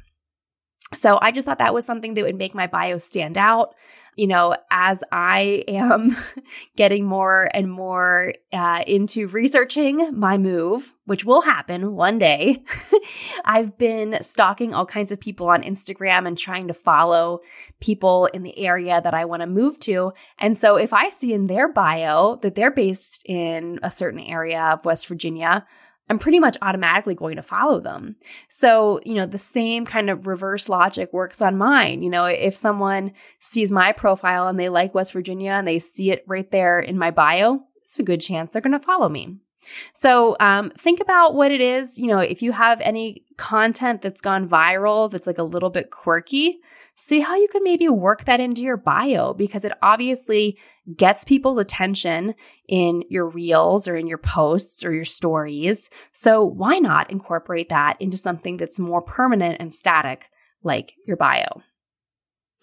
So 0.94 1.20
I 1.22 1.32
just 1.32 1.46
thought 1.46 1.60
that 1.60 1.74
was 1.74 1.86
something 1.86 2.16
that 2.16 2.26
would 2.26 2.38
make 2.38 2.56
my 2.56 2.68
bio 2.68 2.98
stand 2.98 3.38
out. 3.38 3.76
You 4.16 4.28
know, 4.28 4.56
as 4.70 5.02
I 5.14 5.64
am 5.68 6.14
getting 6.76 7.06
more 7.06 7.50
and 7.54 7.72
more 7.72 8.34
uh, 8.52 8.84
into 8.86 9.28
researching 9.28 10.18
my 10.18 10.38
move, 10.38 10.94
which 11.06 11.24
will 11.24 11.42
happen 11.42 11.94
one 11.94 12.18
day, 12.18 12.64
I've 13.46 13.78
been 13.78 14.18
stalking 14.22 14.74
all 14.74 14.86
kinds 14.86 15.12
of 15.12 15.22
people 15.22 15.48
on 15.48 15.62
Instagram 15.62 16.28
and 16.28 16.38
trying 16.38 16.68
to 16.68 16.74
follow 16.74 17.42
people 17.80 18.26
in 18.34 18.44
the 18.44 18.58
area 18.58 19.00
that 19.00 19.14
I 19.14 19.24
want 19.26 19.42
to 19.42 19.48
move 19.48 19.80
to. 19.82 20.12
And 20.38 20.58
so 20.58 20.76
if 20.76 20.92
I 20.92 21.10
see 21.10 21.32
in 21.32 21.48
their 21.48 21.72
bio 21.72 22.38
that 22.38 22.56
they're 22.56 22.72
based 22.72 23.22
in 23.26 23.80
a 23.84 23.92
certain 23.92 24.20
area 24.20 24.62
of 24.62 24.86
West 24.86 25.08
Virginia, 25.08 25.66
I'm 26.10 26.20
pretty 26.20 26.40
much 26.40 26.58
automatically 26.62 27.16
going 27.16 27.36
to 27.36 27.42
follow 27.42 27.80
them. 27.80 28.16
So, 28.48 29.00
you 29.06 29.14
know, 29.14 29.26
the 29.26 29.38
same 29.38 29.86
kind 29.86 30.10
of 30.10 30.26
reverse 30.28 30.68
logic 30.68 31.14
works 31.14 31.42
on 31.42 31.58
mine. 31.58 32.02
You 32.02 32.10
know, 32.10 32.26
if 32.26 32.56
someone 32.56 33.14
sees 33.40 33.72
my 33.72 33.92
profile 33.92 34.48
and 34.48 34.58
they 34.58 34.70
like 34.70 34.96
West 34.96 35.14
Virginia 35.14 35.52
and 35.52 35.68
they 35.68 35.80
see 35.80 36.12
it 36.12 36.24
right 36.28 36.50
there 36.50 36.80
in 36.80 36.98
my 36.98 37.12
bio, 37.12 37.62
it's 37.84 38.00
a 38.00 38.04
good 38.04 38.22
chance 38.22 38.50
they're 38.50 38.62
going 38.62 38.74
to 38.74 38.80
follow 38.80 39.10
me. 39.10 39.38
So 39.94 40.36
um, 40.40 40.70
think 40.72 41.00
about 41.00 41.36
what 41.36 41.52
it 41.52 41.62
is. 41.62 42.00
You 42.00 42.08
know, 42.08 42.20
if 42.20 42.42
you 42.42 42.52
have 42.52 42.80
any 42.82 43.24
content 43.38 44.02
that's 44.02 44.22
gone 44.22 44.48
viral 44.48 45.12
that's 45.12 45.28
like 45.28 45.38
a 45.38 45.44
little 45.44 45.70
bit 45.70 45.92
quirky, 45.92 46.60
see 46.96 47.20
how 47.20 47.36
you 47.36 47.48
can 47.48 47.64
maybe 47.64 47.88
work 47.90 48.26
that 48.26 48.40
into 48.40 48.62
your 48.62 48.78
bio 48.78 49.34
because 49.34 49.66
it 49.66 49.74
obviously 49.82 50.58
gets 50.96 51.24
people's 51.24 51.58
attention 51.58 52.36
in 52.68 53.04
your 53.10 53.28
reels 53.28 53.88
or 53.88 53.96
in 53.96 54.08
your 54.08 54.18
posts 54.18 54.84
or 54.84 54.94
your 54.94 55.06
stories. 55.06 55.90
So 56.14 56.44
why 56.44 56.80
not 56.80 57.12
incorporate 57.12 57.70
that 57.70 58.02
into 58.02 58.18
something 58.18 58.58
that's 58.58 58.80
more 58.80 59.02
permanent 59.02 59.58
and 59.60 59.74
static 59.74 60.30
like 60.64 60.94
your 61.06 61.18
bio? 61.18 61.62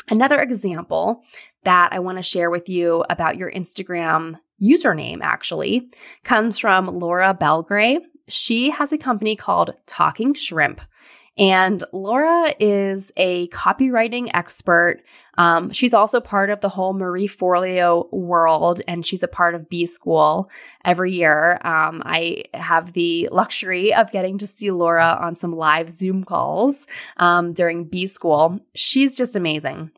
Another 0.08 0.40
example 0.40 1.22
that 1.64 1.92
I 1.92 1.98
want 1.98 2.18
to 2.18 2.22
share 2.22 2.50
with 2.50 2.68
you 2.68 3.04
about 3.10 3.36
your 3.36 3.50
Instagram 3.50 4.38
username 4.62 5.20
actually 5.20 5.90
comes 6.24 6.58
from 6.58 6.86
Laura 6.86 7.36
Belgray. 7.38 7.98
She 8.28 8.70
has 8.70 8.92
a 8.92 8.98
company 8.98 9.36
called 9.36 9.74
Talking 9.86 10.34
Shrimp. 10.34 10.80
And 11.38 11.84
Laura 11.92 12.54
is 12.58 13.12
a 13.16 13.48
copywriting 13.48 14.30
expert. 14.32 15.02
Um, 15.36 15.70
she's 15.70 15.92
also 15.92 16.20
part 16.20 16.48
of 16.48 16.60
the 16.60 16.68
whole 16.70 16.94
Marie 16.94 17.28
Forleo 17.28 18.10
world, 18.10 18.80
and 18.88 19.04
she's 19.04 19.22
a 19.22 19.28
part 19.28 19.54
of 19.54 19.68
B 19.68 19.84
School 19.84 20.50
every 20.84 21.12
year. 21.12 21.60
Um, 21.62 22.02
I 22.06 22.44
have 22.54 22.94
the 22.94 23.28
luxury 23.30 23.92
of 23.92 24.10
getting 24.10 24.38
to 24.38 24.46
see 24.46 24.70
Laura 24.70 25.18
on 25.20 25.34
some 25.34 25.52
live 25.52 25.90
Zoom 25.90 26.24
calls 26.24 26.86
um, 27.18 27.52
during 27.52 27.84
B 27.84 28.06
School. 28.06 28.58
She's 28.74 29.14
just 29.14 29.36
amazing. 29.36 29.90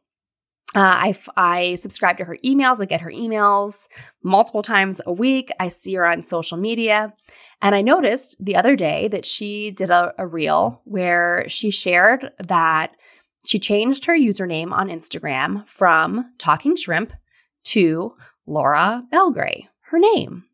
Uh, 0.75 0.80
I, 0.80 1.18
I 1.37 1.75
subscribe 1.76 2.18
to 2.18 2.25
her 2.25 2.37
emails. 2.44 2.80
I 2.80 2.84
get 2.84 3.00
her 3.00 3.10
emails 3.10 3.88
multiple 4.22 4.62
times 4.62 5.00
a 5.06 5.12
week. 5.12 5.50
I 5.58 5.68
see 5.68 5.94
her 5.94 6.06
on 6.06 6.20
social 6.20 6.58
media. 6.58 7.14
And 7.62 7.75
I 7.75 7.80
noticed 7.80 8.37
the 8.38 8.56
other 8.56 8.76
day 8.76 9.08
that 9.08 9.25
she 9.25 9.70
did 9.70 9.90
a, 9.90 10.12
a 10.18 10.26
reel 10.26 10.82
where 10.84 11.46
she 11.48 11.70
shared 11.70 12.30
that 12.46 12.94
she 13.46 13.58
changed 13.58 14.04
her 14.04 14.12
username 14.12 14.72
on 14.72 14.88
Instagram 14.88 15.66
from 15.66 16.32
Talking 16.37 16.76
Shrimp 16.76 17.14
to 17.64 18.14
Laura 18.46 19.04
Belgray, 19.10 19.68
her 19.84 19.98
name. 19.98 20.44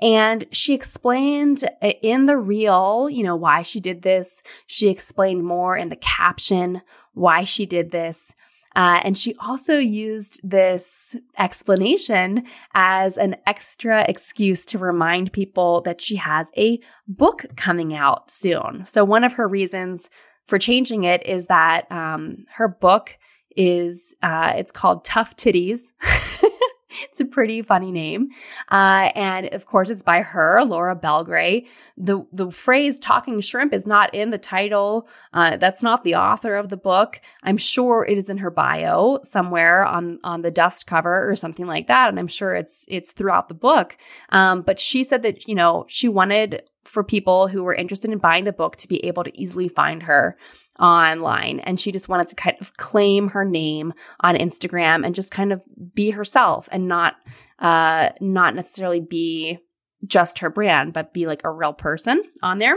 And 0.00 0.44
she 0.52 0.74
explained 0.74 1.64
in 2.02 2.26
the 2.26 2.38
reel, 2.38 3.08
you 3.10 3.24
know, 3.24 3.34
why 3.34 3.62
she 3.62 3.80
did 3.80 4.02
this. 4.02 4.42
She 4.66 4.88
explained 4.88 5.44
more 5.44 5.76
in 5.76 5.88
the 5.88 5.96
caption 5.96 6.82
why 7.14 7.44
she 7.44 7.66
did 7.66 7.90
this. 7.90 8.32
Uh, 8.76 9.00
and 9.04 9.16
she 9.16 9.34
also 9.40 9.78
used 9.78 10.38
this 10.44 11.16
explanation 11.38 12.44
as 12.74 13.16
an 13.16 13.34
extra 13.46 14.04
excuse 14.06 14.66
to 14.66 14.78
remind 14.78 15.32
people 15.32 15.80
that 15.80 16.00
she 16.00 16.16
has 16.16 16.52
a 16.58 16.78
book 17.08 17.46
coming 17.56 17.94
out 17.94 18.30
soon. 18.30 18.84
So, 18.84 19.02
one 19.02 19.24
of 19.24 19.32
her 19.32 19.48
reasons 19.48 20.10
for 20.46 20.58
changing 20.58 21.04
it 21.04 21.24
is 21.26 21.46
that 21.46 21.90
um, 21.90 22.44
her 22.52 22.68
book 22.68 23.16
is 23.56 24.14
uh, 24.22 24.52
it's 24.56 24.72
called 24.72 25.04
Tough 25.04 25.36
Titties. 25.36 25.92
it's 27.02 27.20
a 27.20 27.24
pretty 27.24 27.62
funny 27.62 27.90
name. 27.90 28.30
Uh, 28.68 29.10
and 29.14 29.46
of 29.52 29.66
course, 29.66 29.90
it's 29.90 30.02
by 30.02 30.22
her, 30.22 30.64
Laura 30.64 30.96
Belgray. 30.96 31.66
The, 31.96 32.24
the 32.32 32.50
phrase 32.50 32.98
talking 32.98 33.40
shrimp 33.40 33.72
is 33.72 33.86
not 33.86 34.14
in 34.14 34.30
the 34.30 34.38
title. 34.38 35.08
Uh, 35.32 35.56
that's 35.56 35.82
not 35.82 36.04
the 36.04 36.16
author 36.16 36.56
of 36.56 36.68
the 36.68 36.76
book. 36.76 37.20
I'm 37.42 37.56
sure 37.56 38.04
it 38.04 38.18
is 38.18 38.30
in 38.30 38.38
her 38.38 38.50
bio 38.50 39.20
somewhere 39.22 39.84
on, 39.84 40.18
on 40.24 40.42
the 40.42 40.50
dust 40.50 40.86
cover 40.86 41.28
or 41.28 41.36
something 41.36 41.66
like 41.66 41.86
that. 41.88 42.08
And 42.08 42.18
I'm 42.18 42.28
sure 42.28 42.54
it's, 42.54 42.84
it's 42.88 43.12
throughout 43.12 43.48
the 43.48 43.54
book. 43.54 43.96
Um, 44.30 44.62
but 44.62 44.80
she 44.80 45.04
said 45.04 45.22
that, 45.22 45.46
you 45.48 45.54
know, 45.54 45.84
she 45.88 46.08
wanted 46.08 46.62
for 46.84 47.02
people 47.02 47.48
who 47.48 47.64
were 47.64 47.74
interested 47.74 48.10
in 48.10 48.18
buying 48.18 48.44
the 48.44 48.52
book 48.52 48.76
to 48.76 48.88
be 48.88 49.04
able 49.04 49.24
to 49.24 49.40
easily 49.40 49.68
find 49.68 50.04
her 50.04 50.36
online. 50.78 51.60
And 51.60 51.78
she 51.80 51.92
just 51.92 52.08
wanted 52.08 52.28
to 52.28 52.36
kind 52.36 52.56
of 52.60 52.76
claim 52.76 53.28
her 53.28 53.44
name 53.44 53.92
on 54.20 54.36
Instagram 54.36 55.04
and 55.04 55.14
just 55.14 55.32
kind 55.32 55.52
of 55.52 55.64
be 55.94 56.10
herself 56.10 56.68
and 56.72 56.88
not, 56.88 57.16
uh, 57.58 58.10
not 58.20 58.54
necessarily 58.54 59.00
be 59.00 59.58
just 60.06 60.40
her 60.40 60.50
brand, 60.50 60.92
but 60.92 61.14
be 61.14 61.26
like 61.26 61.44
a 61.44 61.50
real 61.50 61.72
person 61.72 62.22
on 62.42 62.58
there. 62.58 62.76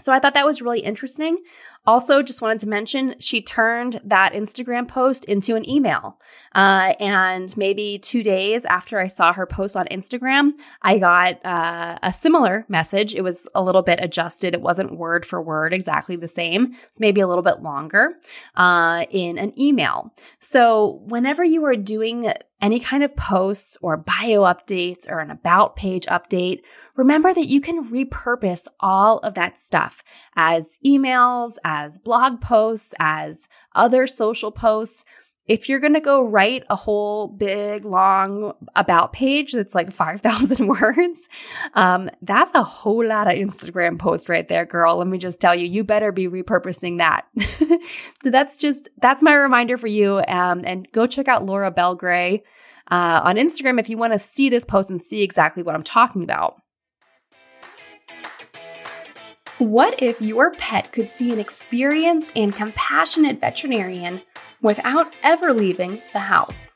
So 0.00 0.12
I 0.12 0.18
thought 0.18 0.34
that 0.34 0.46
was 0.46 0.60
really 0.60 0.80
interesting. 0.80 1.38
Also, 1.86 2.22
just 2.22 2.42
wanted 2.42 2.58
to 2.60 2.68
mention 2.68 3.14
she 3.20 3.40
turned 3.40 4.00
that 4.04 4.32
Instagram 4.32 4.88
post 4.88 5.24
into 5.26 5.54
an 5.54 5.68
email. 5.68 6.18
Uh, 6.54 6.94
and 6.98 7.56
maybe 7.56 7.98
two 7.98 8.22
days 8.22 8.64
after 8.64 8.98
I 8.98 9.06
saw 9.06 9.32
her 9.32 9.46
post 9.46 9.76
on 9.76 9.86
Instagram, 9.86 10.52
I 10.82 10.98
got 10.98 11.44
uh, 11.44 11.98
a 12.02 12.12
similar 12.12 12.64
message. 12.68 13.14
It 13.14 13.22
was 13.22 13.46
a 13.54 13.62
little 13.62 13.82
bit 13.82 13.98
adjusted. 14.02 14.54
It 14.54 14.62
wasn't 14.62 14.96
word 14.96 15.24
for 15.24 15.40
word 15.40 15.72
exactly 15.72 16.16
the 16.16 16.28
same. 16.28 16.74
It's 16.88 17.00
maybe 17.00 17.20
a 17.20 17.28
little 17.28 17.42
bit 17.42 17.62
longer 17.62 18.14
uh, 18.56 19.04
in 19.10 19.38
an 19.38 19.58
email. 19.60 20.12
So 20.40 21.02
whenever 21.06 21.44
you 21.44 21.64
are 21.66 21.76
doing 21.76 22.32
any 22.60 22.80
kind 22.80 23.02
of 23.02 23.14
posts 23.16 23.76
or 23.82 23.96
bio 23.96 24.42
updates 24.42 25.08
or 25.10 25.18
an 25.18 25.30
about 25.30 25.76
page 25.76 26.06
update, 26.06 26.60
remember 26.94 27.34
that 27.34 27.48
you 27.48 27.60
can 27.60 27.90
repurpose 27.90 28.66
all 28.80 29.18
of 29.18 29.34
that 29.34 29.58
stuff 29.58 30.02
as 30.36 30.78
emails, 30.84 31.56
as 31.64 31.75
blog 32.02 32.40
posts, 32.40 32.94
as 32.98 33.48
other 33.74 34.06
social 34.06 34.50
posts. 34.50 35.04
If 35.46 35.68
you're 35.68 35.78
going 35.78 35.94
to 35.94 36.00
go 36.00 36.24
write 36.24 36.64
a 36.68 36.74
whole 36.74 37.28
big 37.28 37.84
long 37.84 38.52
about 38.74 39.12
page 39.12 39.52
that's 39.52 39.76
like 39.76 39.92
5,000 39.92 40.66
words, 40.80 41.28
um, 41.74 42.10
that's 42.20 42.52
a 42.54 42.64
whole 42.64 43.06
lot 43.06 43.28
of 43.28 43.34
Instagram 43.34 43.96
post 43.96 44.28
right 44.28 44.48
there, 44.48 44.66
girl. 44.66 44.96
Let 44.96 45.06
me 45.06 45.18
just 45.18 45.40
tell 45.40 45.54
you, 45.54 45.66
you 45.66 45.84
better 45.84 46.10
be 46.10 46.26
repurposing 46.26 46.98
that. 46.98 47.26
so 48.22 48.30
that's 48.30 48.56
just, 48.56 48.88
that's 49.00 49.22
my 49.22 49.34
reminder 49.34 49.76
for 49.76 49.86
you. 49.86 50.20
Um, 50.26 50.62
and 50.64 50.90
go 50.90 51.06
check 51.06 51.28
out 51.28 51.46
Laura 51.46 51.70
Belgray 51.70 52.42
uh, 52.90 53.20
on 53.24 53.36
Instagram 53.36 53.78
if 53.78 53.88
you 53.88 53.98
want 53.98 54.14
to 54.14 54.18
see 54.18 54.48
this 54.48 54.64
post 54.64 54.90
and 54.90 55.00
see 55.00 55.22
exactly 55.22 55.62
what 55.62 55.76
I'm 55.76 55.84
talking 55.84 56.24
about. 56.24 56.60
What 59.58 60.02
if 60.02 60.20
your 60.20 60.50
pet 60.50 60.92
could 60.92 61.08
see 61.08 61.32
an 61.32 61.38
experienced 61.38 62.32
and 62.36 62.54
compassionate 62.54 63.40
veterinarian 63.40 64.20
without 64.60 65.10
ever 65.22 65.54
leaving 65.54 66.02
the 66.12 66.18
house? 66.18 66.74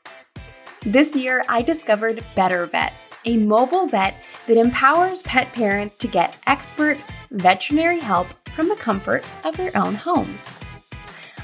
This 0.83 1.15
year, 1.15 1.45
I 1.47 1.61
discovered 1.61 2.25
Better 2.33 2.65
Vet, 2.65 2.93
a 3.23 3.37
mobile 3.37 3.85
vet 3.85 4.15
that 4.47 4.57
empowers 4.57 5.21
pet 5.21 5.53
parents 5.53 5.95
to 5.97 6.07
get 6.07 6.35
expert 6.47 6.97
veterinary 7.29 7.99
help 7.99 8.25
from 8.55 8.67
the 8.67 8.75
comfort 8.75 9.23
of 9.43 9.55
their 9.57 9.77
own 9.77 9.93
homes. 9.93 10.51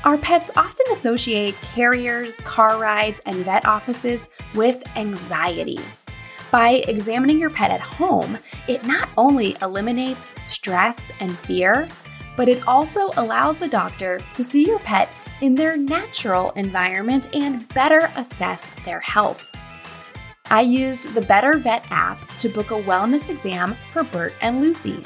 Our 0.05 0.17
pets 0.17 0.49
often 0.55 0.87
associate 0.91 1.53
carriers, 1.61 2.37
car 2.41 2.79
rides, 2.79 3.21
and 3.27 3.35
vet 3.45 3.63
offices 3.67 4.27
with 4.55 4.81
anxiety. 4.95 5.77
By 6.51 6.83
examining 6.87 7.39
your 7.39 7.49
pet 7.49 7.71
at 7.71 7.81
home, 7.81 8.37
it 8.67 8.85
not 8.85 9.09
only 9.17 9.57
eliminates 9.61 10.31
stress 10.41 11.11
and 11.19 11.37
fear, 11.37 11.89
but 12.37 12.47
it 12.47 12.65
also 12.67 13.09
allows 13.17 13.57
the 13.57 13.67
doctor 13.67 14.21
to 14.33 14.43
see 14.43 14.65
your 14.65 14.79
pet 14.79 15.09
in 15.41 15.55
their 15.55 15.75
natural 15.75 16.51
environment 16.51 17.35
and 17.35 17.67
better 17.69 18.09
assess 18.15 18.69
their 18.85 19.01
health. 19.01 19.43
I 20.49 20.61
used 20.61 21.13
the 21.13 21.21
Better 21.21 21.57
Vet 21.57 21.85
app 21.91 22.17
to 22.37 22.47
book 22.47 22.71
a 22.71 22.81
wellness 22.81 23.29
exam 23.29 23.75
for 23.91 24.03
Bert 24.03 24.33
and 24.41 24.61
Lucy. 24.61 25.03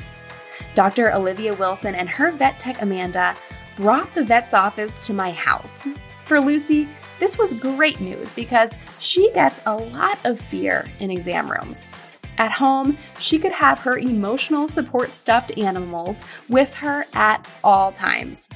Dr. 0.75 1.11
Olivia 1.13 1.55
Wilson 1.55 1.95
and 1.95 2.07
her 2.07 2.31
vet 2.31 2.59
tech 2.59 2.81
Amanda 2.81 3.35
brought 3.75 4.13
the 4.13 4.23
vet's 4.23 4.53
office 4.53 4.99
to 4.99 5.13
my 5.13 5.31
house. 5.31 5.87
For 6.25 6.39
Lucy, 6.39 6.87
this 7.21 7.37
was 7.37 7.53
great 7.53 8.01
news 8.01 8.33
because 8.33 8.73
she 8.99 9.31
gets 9.31 9.61
a 9.67 9.77
lot 9.77 10.17
of 10.25 10.41
fear 10.41 10.85
in 10.99 11.11
exam 11.11 11.51
rooms. 11.51 11.87
At 12.39 12.51
home, 12.51 12.97
she 13.19 13.37
could 13.37 13.51
have 13.51 13.77
her 13.81 13.99
emotional 13.99 14.67
support 14.67 15.13
stuffed 15.13 15.55
animals 15.55 16.25
with 16.49 16.73
her 16.73 17.05
at 17.13 17.47
all 17.63 17.91
times. 17.91 18.49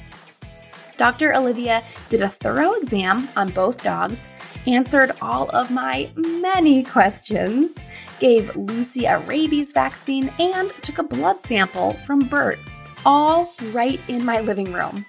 Dr. 0.96 1.32
Olivia 1.36 1.84
did 2.08 2.22
a 2.22 2.28
thorough 2.28 2.72
exam 2.72 3.28
on 3.36 3.50
both 3.50 3.84
dogs, 3.84 4.28
answered 4.66 5.12
all 5.22 5.48
of 5.50 5.70
my 5.70 6.10
many 6.16 6.82
questions, 6.82 7.76
gave 8.18 8.56
Lucy 8.56 9.04
a 9.04 9.20
rabies 9.20 9.72
vaccine, 9.72 10.32
and 10.40 10.72
took 10.82 10.98
a 10.98 11.04
blood 11.04 11.40
sample 11.40 11.92
from 12.04 12.18
Bert, 12.18 12.58
all 13.04 13.54
right 13.70 14.00
in 14.08 14.24
my 14.24 14.40
living 14.40 14.72
room. 14.72 15.06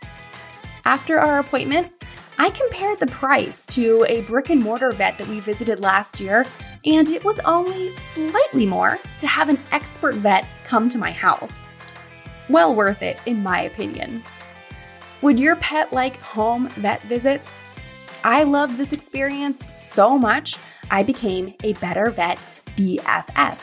After 0.85 1.19
our 1.19 1.39
appointment, 1.39 1.91
I 2.39 2.51
compared 2.51 2.99
the 2.99 3.07
price 3.07 3.65
to 3.67 4.05
a 4.07 4.21
brick 4.21 4.51
and 4.51 4.61
mortar 4.61 4.91
vet 4.91 5.17
that 5.17 5.27
we 5.27 5.39
visited 5.39 5.79
last 5.79 6.19
year, 6.19 6.45
and 6.85 7.09
it 7.09 7.25
was 7.25 7.39
only 7.39 7.95
slightly 7.95 8.67
more 8.67 8.99
to 9.19 9.27
have 9.27 9.49
an 9.49 9.57
expert 9.71 10.13
vet 10.15 10.45
come 10.65 10.87
to 10.89 10.99
my 10.99 11.11
house. 11.11 11.67
Well 12.47 12.75
worth 12.75 13.01
it, 13.01 13.19
in 13.25 13.41
my 13.41 13.61
opinion. 13.61 14.23
Would 15.23 15.39
your 15.39 15.55
pet 15.55 15.91
like 15.91 16.17
home 16.17 16.69
vet 16.69 17.01
visits? 17.03 17.59
I 18.23 18.43
loved 18.43 18.77
this 18.77 18.93
experience 18.93 19.63
so 19.73 20.19
much, 20.19 20.57
I 20.91 21.01
became 21.01 21.55
a 21.63 21.73
Better 21.73 22.11
Vet 22.11 22.39
BFF. 22.75 23.57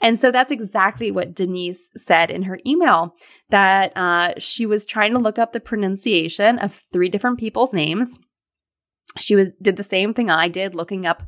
And 0.00 0.18
so 0.18 0.30
that's 0.30 0.52
exactly 0.52 1.10
what 1.10 1.34
Denise 1.34 1.90
said 1.96 2.30
in 2.30 2.42
her 2.42 2.58
email 2.66 3.14
that 3.50 3.92
uh, 3.96 4.34
she 4.38 4.66
was 4.66 4.84
trying 4.84 5.12
to 5.12 5.18
look 5.18 5.38
up 5.38 5.52
the 5.52 5.60
pronunciation 5.60 6.58
of 6.58 6.82
three 6.92 7.08
different 7.08 7.38
people's 7.38 7.72
names. 7.72 8.18
She 9.18 9.36
was 9.36 9.54
did 9.62 9.76
the 9.76 9.84
same 9.84 10.12
thing 10.12 10.30
I 10.30 10.48
did, 10.48 10.74
looking 10.74 11.06
up 11.06 11.22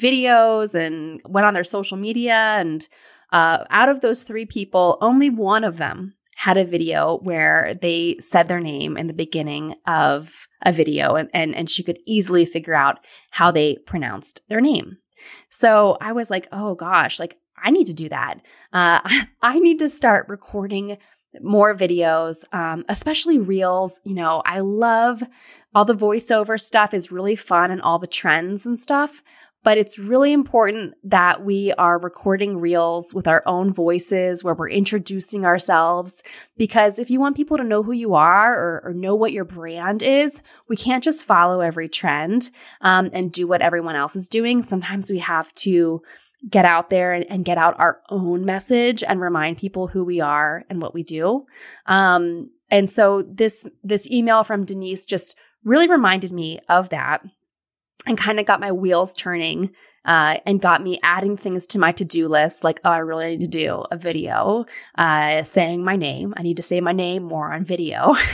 videos 0.00 0.74
and 0.74 1.20
went 1.26 1.46
on 1.46 1.54
their 1.54 1.64
social 1.64 1.96
media 1.96 2.54
and 2.58 2.88
uh, 3.32 3.64
out 3.70 3.88
of 3.88 4.00
those 4.00 4.22
three 4.22 4.46
people, 4.46 4.98
only 5.00 5.30
one 5.30 5.64
of 5.64 5.78
them 5.78 6.14
had 6.36 6.56
a 6.56 6.64
video 6.64 7.18
where 7.18 7.74
they 7.74 8.16
said 8.18 8.48
their 8.48 8.60
name 8.60 8.96
in 8.96 9.06
the 9.06 9.14
beginning 9.14 9.74
of 9.86 10.48
a 10.62 10.72
video 10.72 11.14
and, 11.14 11.28
and, 11.32 11.54
and 11.54 11.70
she 11.70 11.82
could 11.82 11.98
easily 12.06 12.44
figure 12.44 12.74
out 12.74 12.98
how 13.30 13.50
they 13.50 13.76
pronounced 13.86 14.40
their 14.48 14.60
name. 14.60 14.98
So 15.50 15.96
I 16.00 16.12
was 16.12 16.30
like, 16.30 16.48
oh 16.52 16.74
gosh, 16.74 17.20
like 17.20 17.36
I 17.62 17.70
need 17.70 17.86
to 17.86 17.94
do 17.94 18.08
that. 18.08 18.40
Uh, 18.72 19.00
I 19.42 19.58
need 19.58 19.78
to 19.78 19.88
start 19.88 20.28
recording 20.28 20.98
more 21.40 21.74
videos, 21.74 22.44
um, 22.52 22.84
especially 22.88 23.38
reels. 23.38 24.00
You 24.04 24.14
know, 24.14 24.42
I 24.44 24.60
love 24.60 25.22
all 25.74 25.84
the 25.84 25.94
voiceover 25.94 26.60
stuff 26.60 26.92
is 26.92 27.12
really 27.12 27.36
fun 27.36 27.70
and 27.70 27.80
all 27.80 27.98
the 27.98 28.06
trends 28.06 28.66
and 28.66 28.78
stuff 28.78 29.22
but 29.62 29.78
it's 29.78 29.98
really 29.98 30.32
important 30.32 30.94
that 31.04 31.44
we 31.44 31.72
are 31.72 31.98
recording 31.98 32.58
reels 32.58 33.14
with 33.14 33.28
our 33.28 33.42
own 33.46 33.72
voices 33.72 34.42
where 34.42 34.54
we're 34.54 34.68
introducing 34.68 35.44
ourselves. 35.44 36.22
Because 36.56 36.98
if 36.98 37.10
you 37.10 37.20
want 37.20 37.36
people 37.36 37.56
to 37.56 37.64
know 37.64 37.82
who 37.82 37.92
you 37.92 38.14
are 38.14 38.58
or, 38.58 38.82
or 38.84 38.94
know 38.94 39.14
what 39.14 39.32
your 39.32 39.44
brand 39.44 40.02
is, 40.02 40.42
we 40.68 40.76
can't 40.76 41.04
just 41.04 41.24
follow 41.24 41.60
every 41.60 41.88
trend 41.88 42.50
um, 42.80 43.10
and 43.12 43.32
do 43.32 43.46
what 43.46 43.62
everyone 43.62 43.94
else 43.94 44.16
is 44.16 44.28
doing. 44.28 44.62
Sometimes 44.62 45.10
we 45.10 45.18
have 45.18 45.54
to 45.56 46.02
get 46.50 46.64
out 46.64 46.90
there 46.90 47.12
and, 47.12 47.24
and, 47.30 47.44
get 47.44 47.56
out 47.56 47.78
our 47.78 48.00
own 48.10 48.44
message 48.44 49.04
and 49.04 49.20
remind 49.20 49.56
people 49.56 49.86
who 49.86 50.02
we 50.02 50.20
are 50.20 50.64
and 50.68 50.82
what 50.82 50.92
we 50.92 51.04
do. 51.04 51.46
Um, 51.86 52.50
and 52.68 52.90
so 52.90 53.22
this 53.22 53.64
this 53.84 54.10
email 54.10 54.42
from 54.42 54.64
Denise 54.64 55.04
just 55.04 55.36
really 55.62 55.88
reminded 55.88 56.32
me 56.32 56.58
of 56.68 56.88
that 56.88 57.22
and 58.06 58.18
kind 58.18 58.40
of 58.40 58.46
got 58.46 58.60
my 58.60 58.72
wheels 58.72 59.14
turning 59.14 59.70
uh, 60.04 60.38
and 60.46 60.60
got 60.60 60.82
me 60.82 60.98
adding 61.02 61.36
things 61.36 61.66
to 61.66 61.78
my 61.78 61.92
to-do 61.92 62.26
list 62.26 62.64
like 62.64 62.80
oh 62.84 62.90
i 62.90 62.98
really 62.98 63.36
need 63.36 63.40
to 63.40 63.46
do 63.46 63.84
a 63.90 63.96
video 63.96 64.64
uh, 64.98 65.42
saying 65.42 65.84
my 65.84 65.96
name. 65.96 66.34
I 66.36 66.42
need 66.42 66.56
to 66.56 66.62
say 66.62 66.80
my 66.80 66.92
name 66.92 67.22
more 67.22 67.52
on 67.52 67.64
video. 67.64 68.14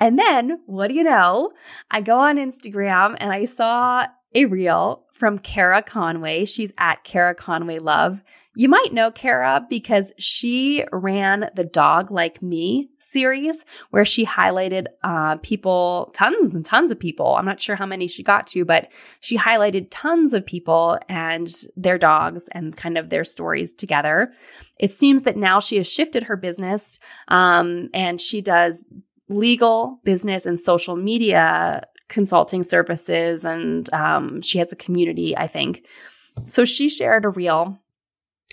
And 0.00 0.18
then 0.18 0.60
what 0.66 0.88
do 0.88 0.94
you 0.94 1.04
know? 1.04 1.52
I 1.90 2.00
go 2.00 2.18
on 2.18 2.36
instagram 2.36 3.16
and 3.20 3.32
i 3.32 3.44
saw 3.44 4.06
a 4.34 4.44
reel 4.46 5.04
from 5.12 5.38
kara 5.38 5.82
conway. 5.82 6.46
She's 6.46 6.72
at 6.78 7.04
kara 7.04 7.34
conway 7.34 7.78
love 7.78 8.22
you 8.56 8.68
might 8.68 8.92
know 8.92 9.12
Kara 9.12 9.64
because 9.70 10.12
she 10.18 10.84
ran 10.92 11.48
the 11.54 11.62
Dog 11.62 12.10
Like 12.10 12.42
Me 12.42 12.90
series 12.98 13.64
where 13.90 14.04
she 14.04 14.26
highlighted 14.26 14.86
uh, 15.04 15.36
people, 15.36 16.10
tons 16.14 16.52
and 16.54 16.64
tons 16.64 16.90
of 16.90 16.98
people. 16.98 17.36
I'm 17.36 17.44
not 17.44 17.60
sure 17.60 17.76
how 17.76 17.86
many 17.86 18.08
she 18.08 18.24
got 18.24 18.48
to, 18.48 18.64
but 18.64 18.90
she 19.20 19.38
highlighted 19.38 19.86
tons 19.90 20.34
of 20.34 20.44
people 20.44 20.98
and 21.08 21.48
their 21.76 21.96
dogs 21.96 22.48
and 22.50 22.76
kind 22.76 22.98
of 22.98 23.08
their 23.08 23.22
stories 23.22 23.72
together. 23.72 24.32
It 24.80 24.90
seems 24.90 25.22
that 25.22 25.36
now 25.36 25.60
she 25.60 25.76
has 25.76 25.90
shifted 25.90 26.24
her 26.24 26.36
business 26.36 26.98
um, 27.28 27.88
and 27.94 28.20
she 28.20 28.40
does 28.40 28.84
legal, 29.28 30.00
business, 30.02 30.44
and 30.44 30.58
social 30.58 30.96
media 30.96 31.82
consulting 32.08 32.64
services. 32.64 33.44
And 33.44 33.92
um, 33.94 34.40
she 34.40 34.58
has 34.58 34.72
a 34.72 34.76
community, 34.76 35.36
I 35.36 35.46
think. 35.46 35.86
So 36.44 36.64
she 36.64 36.88
shared 36.88 37.24
a 37.24 37.28
reel 37.28 37.78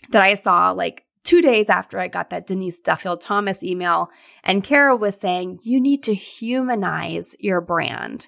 that 0.09 0.21
I 0.21 0.35
saw 0.35 0.71
like 0.71 1.05
two 1.23 1.41
days 1.41 1.69
after 1.69 1.99
I 1.99 2.07
got 2.07 2.29
that 2.29 2.47
Denise 2.47 2.79
Duffield 2.79 3.19
Thomas 3.19 3.63
email. 3.63 4.09
And 4.43 4.63
Kara 4.63 4.95
was 4.95 5.19
saying, 5.19 5.59
you 5.63 5.81
need 5.81 6.03
to 6.03 6.13
humanize 6.13 7.35
your 7.39 7.59
brand. 7.59 8.27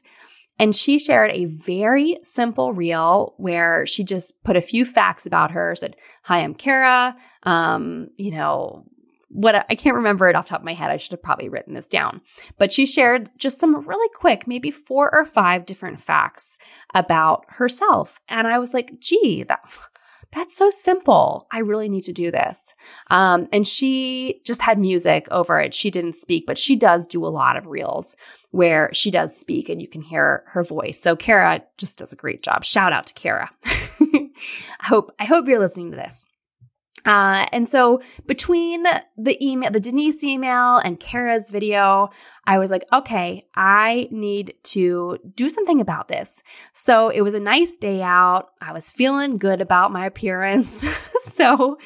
And 0.60 0.76
she 0.76 1.00
shared 1.00 1.32
a 1.32 1.46
very 1.46 2.20
simple 2.22 2.74
reel 2.74 3.36
where 3.38 3.88
she 3.88 4.04
just 4.04 4.44
put 4.44 4.58
a 4.58 4.62
few 4.62 4.84
facts 4.84 5.26
about 5.26 5.52
her, 5.52 5.74
said, 5.74 5.96
Hi, 6.24 6.40
I'm 6.40 6.54
Kara. 6.54 7.16
Um, 7.44 8.10
you 8.18 8.32
know, 8.32 8.84
what 9.30 9.56
I 9.56 9.76
can't 9.76 9.96
remember 9.96 10.28
it 10.28 10.36
off 10.36 10.50
top 10.50 10.60
of 10.60 10.66
my 10.66 10.74
head. 10.74 10.92
I 10.92 10.98
should 10.98 11.12
have 11.12 11.24
probably 11.24 11.50
written 11.50 11.76
this 11.76 11.88
down. 11.88 12.20
But 12.58 12.74
she 12.74 12.86
shared 12.86 13.30
just 13.38 13.60
some 13.60 13.88
really 13.88 14.10
quick, 14.14 14.48
maybe 14.48 14.72
four 14.72 15.10
or 15.14 15.24
five 15.24 15.66
different 15.66 16.02
facts 16.02 16.58
about 16.94 17.46
herself. 17.48 18.20
And 18.28 18.48
I 18.48 18.60
was 18.60 18.74
like, 18.74 19.00
gee, 19.00 19.44
that 19.44 19.62
that's 20.32 20.56
so 20.56 20.70
simple. 20.70 21.48
I 21.52 21.60
really 21.60 21.90
need 21.90 22.04
to 22.04 22.14
do 22.14 22.30
this. 22.30 22.76
Um, 23.10 23.48
and 23.52 23.68
she 23.68 24.42
just 24.46 24.62
had 24.62 24.78
music 24.78 25.28
over 25.32 25.60
it. 25.60 25.74
She 25.74 25.90
didn't 25.90 26.16
speak, 26.16 26.46
but 26.46 26.58
she 26.58 26.76
does 26.76 27.08
do 27.08 27.26
a 27.26 27.28
lot 27.28 27.58
of 27.58 27.66
reels 27.66 28.16
where 28.52 28.90
she 28.94 29.10
does 29.12 29.36
speak 29.36 29.70
and 29.70 29.82
you 29.82 29.88
can 29.88 30.02
hear 30.02 30.44
her 30.48 30.64
voice. 30.64 31.00
So 31.00 31.16
Kara 31.16 31.64
just 31.78 31.98
does 31.98 32.12
a 32.12 32.16
great 32.16 32.44
job. 32.44 32.64
Shout 32.64 32.94
out 32.94 33.08
to 33.08 33.14
Kara. 33.14 33.50
I 33.66 34.30
hope, 34.82 35.12
I 35.20 35.26
hope 35.26 35.48
you're 35.48 35.60
listening 35.60 35.92
to 35.92 35.98
this. 35.98 36.26
Uh, 37.06 37.46
and 37.52 37.68
so 37.68 38.02
between 38.26 38.84
the 39.18 39.44
email, 39.44 39.72
the 39.72 39.80
Denise 39.80 40.24
email 40.24 40.78
and 40.78 41.00
Kara's 41.00 41.50
video, 41.50 42.10
I 42.46 42.58
was 42.58 42.72
like, 42.72 42.86
okay, 42.92 43.46
I 43.56 44.08
need 44.12 44.56
to 44.64 45.18
do 45.36 45.50
something 45.50 45.80
about 45.82 46.08
this. 46.08 46.42
So 46.74 47.10
it 47.10 47.22
was 47.22 47.34
a 47.34 47.40
nice 47.40 47.78
day 47.78 48.02
out. 48.02 48.50
I 48.62 48.74
was 48.74 48.92
feeling 48.92 49.36
good 49.36 49.62
about 49.62 49.92
my 49.92 50.06
appearance. 50.06 50.86
so 51.22 51.78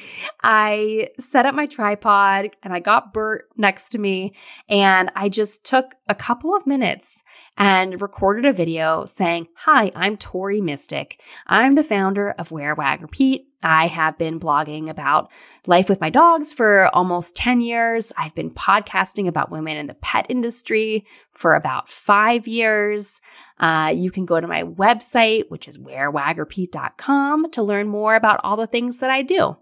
I 0.41 1.09
set 1.19 1.45
up 1.45 1.53
my 1.53 1.65
tripod 1.65 2.51
and 2.63 2.73
I 2.73 2.79
got 2.79 3.13
Bert 3.13 3.49
next 3.57 3.89
to 3.89 3.99
me 3.99 4.33
and 4.69 5.11
I 5.15 5.29
just 5.29 5.63
took 5.65 5.93
a 6.07 6.15
couple 6.15 6.55
of 6.55 6.65
minutes 6.65 7.23
and 7.57 8.01
recorded 8.01 8.45
a 8.45 8.53
video 8.53 9.05
saying, 9.05 9.47
Hi, 9.55 9.91
I'm 9.95 10.17
Tori 10.17 10.61
Mystic. 10.61 11.21
I'm 11.45 11.75
the 11.75 11.83
founder 11.83 12.31
of 12.31 12.51
Wear 12.51 12.75
Wag 12.75 13.01
Repeat. 13.01 13.47
I 13.63 13.87
have 13.87 14.17
been 14.17 14.39
blogging 14.39 14.89
about 14.89 15.31
life 15.65 15.87
with 15.87 16.01
my 16.01 16.09
dogs 16.09 16.53
for 16.53 16.89
almost 16.93 17.35
10 17.35 17.61
years. 17.61 18.11
I've 18.17 18.35
been 18.35 18.51
podcasting 18.51 19.27
about 19.27 19.51
women 19.51 19.77
in 19.77 19.87
the 19.87 19.93
pet 19.93 20.25
industry 20.29 21.05
for 21.31 21.55
about 21.55 21.89
five 21.89 22.47
years. 22.47 23.21
Uh, 23.59 23.93
you 23.95 24.11
can 24.11 24.25
go 24.25 24.41
to 24.41 24.47
my 24.47 24.63
website, 24.63 25.49
which 25.49 25.67
is 25.67 25.77
wearwagrepeat.com 25.77 27.51
to 27.51 27.63
learn 27.63 27.87
more 27.87 28.15
about 28.15 28.41
all 28.43 28.57
the 28.57 28.67
things 28.67 28.97
that 28.97 29.11
I 29.11 29.21
do. 29.21 29.55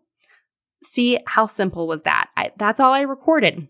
See 0.83 1.19
how 1.27 1.45
simple 1.45 1.87
was 1.87 2.01
that? 2.03 2.29
I, 2.35 2.51
that's 2.57 2.79
all 2.79 2.93
I 2.93 3.01
recorded. 3.01 3.67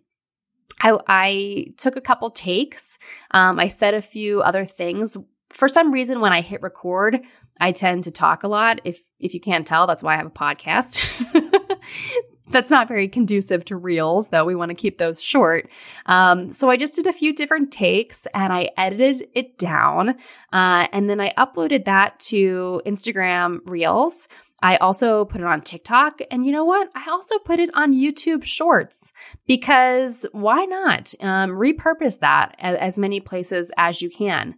I, 0.82 0.98
I 1.08 1.66
took 1.78 1.96
a 1.96 2.02
couple 2.02 2.30
takes. 2.32 2.98
Um, 3.32 3.60
I 3.60 3.68
said 3.68 3.94
a 3.94 4.02
few 4.02 4.42
other 4.42 4.66
things. 4.66 5.18
For 5.50 5.68
some 5.68 5.92
reason, 5.92 6.22
when 6.22 6.34
I 6.34 6.42
hit 6.42 6.62
record, 6.62 7.22
I 7.60 7.72
tend 7.72 8.06
to 8.06 8.12
talk 8.12 8.44
a 8.44 8.48
lot. 8.48 8.82
If 8.84 9.02
if 9.20 9.34
you 9.34 9.40
can't 9.40 9.68
tell, 9.68 9.86
that's 9.86 10.02
why 10.02 10.14
I 10.14 10.18
have 10.18 10.26
a 10.26 10.32
podcast. 10.32 11.00
that's 12.52 12.70
not 12.70 12.88
very 12.88 13.08
conducive 13.08 13.66
to 13.66 13.76
reels, 13.76 14.30
though. 14.30 14.46
We 14.46 14.56
want 14.56 14.70
to 14.70 14.76
keep 14.76 14.98
those 14.98 15.22
short. 15.22 15.70
Um, 16.06 16.52
so 16.52 16.70
I 16.70 16.78
just 16.78 16.96
did 16.96 17.08
a 17.08 17.14
few 17.14 17.34
different 17.34 17.72
takes 17.72 18.28
and 18.34 18.52
I 18.54 18.70
edited 18.78 19.30
it 19.34 19.58
down. 19.58 20.10
Uh, 20.52 20.88
and 20.92 21.10
then 21.10 21.20
I 21.20 21.32
uploaded 21.38 21.86
that 21.86 22.20
to 22.22 22.82
Instagram 22.86 23.60
Reels. 23.66 24.28
I 24.62 24.78
also 24.78 25.26
put 25.26 25.42
it 25.42 25.48
on 25.48 25.62
TikTok. 25.62 26.22
And 26.30 26.46
you 26.46 26.52
know 26.52 26.66
what? 26.66 26.90
I 26.96 27.10
also 27.10 27.40
put 27.40 27.60
it 27.60 27.70
on 27.76 27.94
YouTube 27.94 28.44
Shorts 28.44 29.12
because 29.48 30.26
why 30.32 30.66
not? 30.66 31.14
Um, 31.20 31.52
repurpose 31.52 32.20
that 32.20 32.56
as, 32.60 32.78
as 32.78 33.00
many 33.00 33.20
places 33.20 33.72
as 33.78 34.02
you 34.02 34.10
can. 34.10 34.56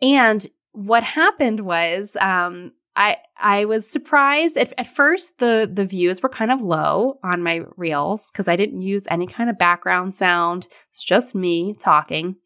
And 0.00 0.46
what 0.72 1.04
happened 1.04 1.60
was 1.60 2.16
um, 2.20 2.72
I 2.96 3.18
I 3.38 3.64
was 3.66 3.88
surprised 3.88 4.56
at, 4.56 4.72
at 4.78 4.86
first 4.86 5.38
the 5.38 5.70
the 5.72 5.84
views 5.84 6.22
were 6.22 6.28
kind 6.28 6.50
of 6.50 6.62
low 6.62 7.18
on 7.22 7.42
my 7.42 7.62
reels 7.76 8.30
because 8.30 8.48
I 8.48 8.56
didn't 8.56 8.82
use 8.82 9.06
any 9.10 9.26
kind 9.26 9.50
of 9.50 9.58
background 9.58 10.14
sound. 10.14 10.66
It's 10.90 11.04
just 11.04 11.34
me 11.34 11.74
talking, 11.78 12.36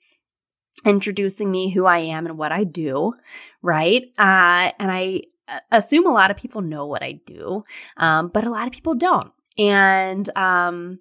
introducing 0.85 1.51
me 1.51 1.71
who 1.71 1.87
I 1.87 1.99
am 1.99 2.27
and 2.27 2.37
what 2.37 2.53
I 2.53 2.64
do, 2.64 3.14
right? 3.62 4.03
Uh, 4.19 4.71
and 4.79 4.90
I 4.90 5.23
assume 5.70 6.06
a 6.06 6.12
lot 6.12 6.30
of 6.30 6.37
people 6.37 6.61
know 6.61 6.87
what 6.87 7.02
I 7.02 7.20
do, 7.24 7.62
um, 7.96 8.28
but 8.28 8.44
a 8.44 8.50
lot 8.50 8.66
of 8.66 8.72
people 8.72 8.94
don't. 8.94 9.32
And 9.59 10.28
um, 10.37 10.98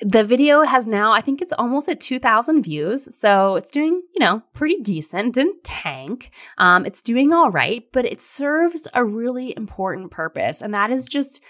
the 0.00 0.24
video 0.24 0.62
has 0.62 0.88
now, 0.88 1.12
I 1.12 1.20
think 1.20 1.40
it's 1.40 1.52
almost 1.52 1.88
at 1.88 2.00
2,000 2.00 2.62
views. 2.62 3.14
So 3.16 3.56
it's 3.56 3.70
doing, 3.70 4.02
you 4.14 4.20
know, 4.20 4.42
pretty 4.52 4.80
decent. 4.80 5.34
Didn't 5.34 5.62
tank. 5.64 6.30
Um, 6.58 6.84
it's 6.84 7.02
doing 7.02 7.32
all 7.32 7.50
right, 7.50 7.84
but 7.92 8.04
it 8.04 8.20
serves 8.20 8.88
a 8.94 9.04
really 9.04 9.56
important 9.56 10.10
purpose. 10.10 10.60
And 10.60 10.74
that 10.74 10.90
is 10.90 11.06
just 11.06 11.40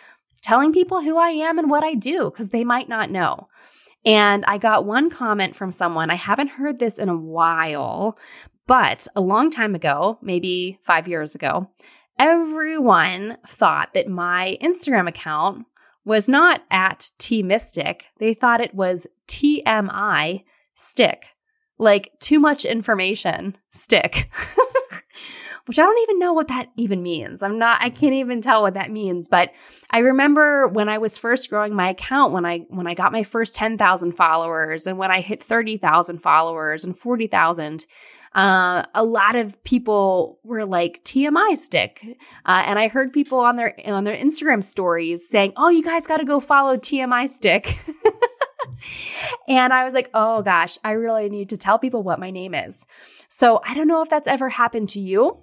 telling 0.42 0.72
people 0.72 1.00
who 1.00 1.16
I 1.16 1.30
am 1.30 1.58
and 1.58 1.70
what 1.70 1.85
I 1.85 1.94
do 1.94 2.30
because 2.30 2.50
they 2.50 2.64
might 2.64 2.88
not 2.88 3.11
know. 3.11 3.48
And 4.04 4.44
I 4.46 4.58
got 4.58 4.85
one 4.85 5.11
comment 5.11 5.54
from 5.54 5.70
someone. 5.70 6.11
I 6.11 6.16
haven't 6.16 6.48
heard 6.48 6.78
this 6.78 6.98
in 6.98 7.08
a 7.08 7.16
while, 7.16 8.18
but 8.66 9.06
a 9.14 9.20
long 9.20 9.50
time 9.50 9.74
ago, 9.74 10.18
maybe 10.20 10.78
five 10.82 11.06
years 11.06 11.35
ago, 11.35 11.70
everyone 12.18 13.37
thought 13.46 13.94
that 13.94 14.09
my 14.09 14.59
Instagram 14.62 15.09
account 15.09 15.66
was 16.05 16.29
not 16.29 16.62
at 16.70 17.11
T 17.18 17.42
Mystic. 17.42 18.05
They 18.18 18.35
thought 18.35 18.61
it 18.61 18.75
was 18.75 19.07
TMI 19.29 20.44
stick, 20.75 21.27
like 21.79 22.11
too 22.20 22.40
much 22.40 22.64
information 22.64 23.57
stick, 23.70 24.31
which 25.66 25.79
I 25.79 25.83
don't 25.83 26.03
even 26.03 26.18
know 26.18 26.33
what 26.33 26.48
that 26.48 26.70
even 26.77 27.03
means. 27.03 27.42
I'm 27.42 27.59
not, 27.59 27.81
I 27.83 27.90
can't 27.90 28.14
even 28.14 28.40
tell 28.40 28.62
what 28.62 28.75
that 28.75 28.90
means. 28.90 29.29
But 29.29 29.53
I 29.90 29.98
remember 29.98 30.66
when 30.66 30.88
I 30.88 30.98
was 30.98 31.18
first 31.18 31.48
growing 31.51 31.75
my 31.75 31.90
account, 31.90 32.33
when 32.33 32.44
I, 32.44 32.61
when 32.68 32.87
I 32.87 32.94
got 32.94 33.12
my 33.12 33.22
first 33.22 33.55
10,000 33.55 34.12
followers 34.12 34.87
and 34.87 34.98
when 34.98 35.11
I 35.11 35.20
hit 35.20 35.42
30,000 35.42 36.18
followers 36.18 36.85
and 36.85 36.98
40,000, 36.98 37.87
uh, 38.35 38.85
a 38.95 39.05
lot 39.05 39.37
of 39.37 39.62
people 39.64 40.38
were 40.42 40.64
like 40.64 41.03
TMI 41.05 41.57
stick, 41.57 42.01
uh, 42.47 42.62
and 42.66 42.79
I 42.79 42.88
heard 42.88 43.12
people 43.12 43.38
on 43.38 43.57
their 43.57 43.75
on 43.87 44.05
their 44.05 44.16
Instagram 44.16 44.64
stories 44.64 45.29
saying, 45.29 45.53
"Oh, 45.57 45.68
you 45.68 45.83
guys 45.83 46.07
got 46.07 46.18
to 46.18 46.25
go 46.25 46.40
follow 46.40 46.77
TMI 46.77 47.29
stick." 47.29 47.79
and 49.49 49.73
I 49.73 49.85
was 49.85 49.92
like, 49.92 50.11
"Oh 50.14 50.42
gosh, 50.42 50.79
I 50.83 50.92
really 50.92 51.29
need 51.29 51.51
to 51.51 51.59
tell 51.59 51.79
people 51.79 52.03
what 52.03 52.18
my 52.18 52.31
name 52.31 52.55
is." 52.55 52.87
So 53.29 53.61
I 53.66 53.75
don't 53.75 53.88
know 53.88 54.03
if 54.03 54.09
that's 54.09 54.29
ever 54.29 54.49
happened 54.49 54.88
to 54.90 55.01
you. 55.01 55.42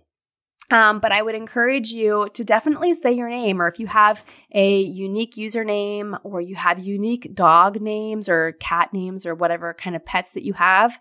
Um, 0.72 1.00
but 1.00 1.12
I 1.12 1.24
would 1.24 1.34
encourage 1.34 1.90
you 1.90 2.30
to 2.34 2.44
definitely 2.44 2.94
say 2.94 3.12
your 3.12 3.30
name, 3.30 3.60
or 3.60 3.68
if 3.68 3.80
you 3.80 3.88
have 3.88 4.24
a 4.54 4.80
unique 4.82 5.34
username, 5.34 6.20
or 6.24 6.42
you 6.42 6.56
have 6.56 6.78
unique 6.78 7.34
dog 7.34 7.82
names 7.82 8.30
or 8.30 8.52
cat 8.54 8.94
names, 8.94 9.26
or 9.26 9.34
whatever 9.34 9.74
kind 9.74 9.96
of 9.96 10.06
pets 10.06 10.34
that 10.34 10.44
you 10.44 10.54
have, 10.54 11.00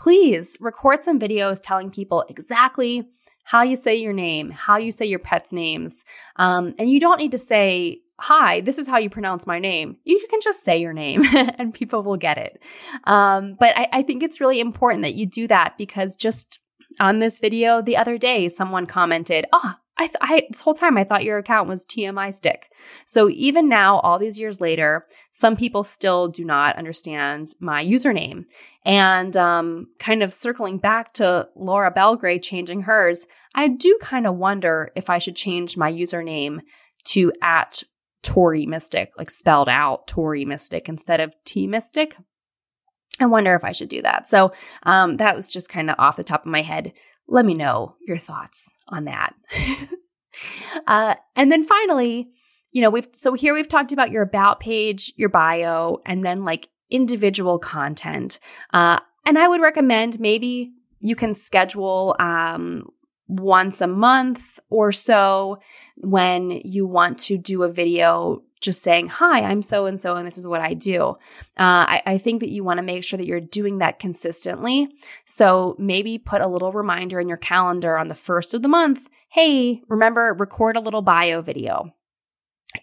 please 0.00 0.56
record 0.60 1.04
some 1.04 1.20
videos 1.20 1.60
telling 1.62 1.90
people 1.90 2.24
exactly 2.30 3.06
how 3.44 3.62
you 3.62 3.76
say 3.76 3.96
your 3.96 4.14
name, 4.14 4.50
how 4.50 4.78
you 4.78 4.90
say 4.90 5.04
your 5.04 5.18
pet's 5.18 5.52
names. 5.52 6.04
Um, 6.36 6.74
and 6.78 6.90
you 6.90 6.98
don't 6.98 7.18
need 7.18 7.32
to 7.32 7.38
say, 7.38 8.00
Hi, 8.18 8.60
this 8.60 8.78
is 8.78 8.86
how 8.86 8.98
you 8.98 9.08
pronounce 9.08 9.46
my 9.46 9.58
name. 9.58 9.96
You 10.04 10.26
can 10.28 10.40
just 10.42 10.62
say 10.62 10.78
your 10.78 10.92
name 10.92 11.22
and 11.34 11.72
people 11.72 12.02
will 12.02 12.18
get 12.18 12.38
it. 12.38 12.62
Um, 13.04 13.56
but 13.58 13.76
I, 13.76 13.88
I 13.92 14.02
think 14.02 14.22
it's 14.22 14.40
really 14.40 14.60
important 14.60 15.02
that 15.02 15.14
you 15.14 15.26
do 15.26 15.46
that 15.48 15.76
because 15.78 16.16
just 16.16 16.58
on 16.98 17.18
this 17.18 17.38
video 17.38 17.80
the 17.82 17.96
other 17.96 18.18
day, 18.18 18.48
someone 18.48 18.86
commented, 18.86 19.46
Oh, 19.52 19.74
I, 20.00 20.06
th- 20.06 20.16
I 20.22 20.46
this 20.50 20.62
whole 20.62 20.72
time 20.72 20.96
I 20.96 21.04
thought 21.04 21.24
your 21.24 21.36
account 21.36 21.68
was 21.68 21.84
TMI 21.84 22.32
stick. 22.32 22.72
So 23.04 23.28
even 23.28 23.68
now, 23.68 23.98
all 23.98 24.18
these 24.18 24.40
years 24.40 24.58
later, 24.58 25.06
some 25.32 25.56
people 25.56 25.84
still 25.84 26.28
do 26.28 26.42
not 26.42 26.76
understand 26.76 27.48
my 27.60 27.84
username. 27.84 28.46
And 28.86 29.36
um, 29.36 29.88
kind 29.98 30.22
of 30.22 30.32
circling 30.32 30.78
back 30.78 31.12
to 31.14 31.48
Laura 31.54 31.92
Belgray 31.92 32.42
changing 32.42 32.82
hers, 32.82 33.26
I 33.54 33.68
do 33.68 33.98
kind 34.00 34.26
of 34.26 34.36
wonder 34.36 34.90
if 34.96 35.10
I 35.10 35.18
should 35.18 35.36
change 35.36 35.76
my 35.76 35.92
username 35.92 36.60
to 37.08 37.30
at 37.42 37.82
Tori 38.22 38.64
Mystic, 38.64 39.12
like 39.18 39.30
spelled 39.30 39.68
out 39.68 40.06
Tori 40.06 40.46
Mystic 40.46 40.88
instead 40.88 41.20
of 41.20 41.34
T 41.44 41.66
Mystic. 41.66 42.16
I 43.20 43.26
wonder 43.26 43.54
if 43.54 43.64
I 43.64 43.72
should 43.72 43.90
do 43.90 44.00
that. 44.00 44.26
So 44.26 44.52
um, 44.84 45.18
that 45.18 45.36
was 45.36 45.50
just 45.50 45.68
kind 45.68 45.90
of 45.90 45.96
off 45.98 46.16
the 46.16 46.24
top 46.24 46.46
of 46.46 46.50
my 46.50 46.62
head 46.62 46.94
let 47.30 47.46
me 47.46 47.54
know 47.54 47.94
your 48.06 48.18
thoughts 48.18 48.70
on 48.88 49.04
that. 49.04 49.34
uh, 50.86 51.14
and 51.36 51.50
then 51.50 51.62
finally, 51.62 52.28
you 52.72 52.82
know, 52.82 52.90
we've 52.90 53.08
so 53.12 53.34
here 53.34 53.54
we've 53.54 53.68
talked 53.68 53.92
about 53.92 54.10
your 54.10 54.22
about 54.22 54.60
page, 54.60 55.12
your 55.16 55.28
bio, 55.28 55.98
and 56.04 56.24
then 56.24 56.44
like 56.44 56.68
individual 56.90 57.58
content. 57.58 58.38
Uh, 58.72 58.98
and 59.24 59.38
I 59.38 59.48
would 59.48 59.60
recommend 59.60 60.20
maybe 60.20 60.72
you 61.00 61.16
can 61.16 61.32
schedule 61.32 62.16
um, 62.18 62.90
once 63.28 63.80
a 63.80 63.86
month 63.86 64.58
or 64.68 64.92
so 64.92 65.58
when 65.96 66.50
you 66.50 66.86
want 66.86 67.18
to 67.18 67.38
do 67.38 67.62
a 67.62 67.72
video 67.72 68.42
just 68.60 68.82
saying, 68.82 69.08
Hi, 69.08 69.42
I'm 69.42 69.62
so 69.62 69.86
and 69.86 69.98
so, 69.98 70.16
and 70.16 70.26
this 70.26 70.38
is 70.38 70.46
what 70.46 70.60
I 70.60 70.74
do. 70.74 71.16
Uh, 71.58 71.86
I, 71.88 72.02
I 72.06 72.18
think 72.18 72.40
that 72.40 72.50
you 72.50 72.64
want 72.64 72.78
to 72.78 72.82
make 72.82 73.04
sure 73.04 73.16
that 73.16 73.26
you're 73.26 73.40
doing 73.40 73.78
that 73.78 73.98
consistently. 73.98 74.88
So 75.24 75.76
maybe 75.78 76.18
put 76.18 76.42
a 76.42 76.48
little 76.48 76.72
reminder 76.72 77.20
in 77.20 77.28
your 77.28 77.38
calendar 77.38 77.96
on 77.96 78.08
the 78.08 78.14
first 78.14 78.54
of 78.54 78.62
the 78.62 78.68
month. 78.68 79.08
Hey, 79.28 79.82
remember, 79.88 80.34
record 80.38 80.76
a 80.76 80.80
little 80.80 81.02
bio 81.02 81.40
video. 81.40 81.94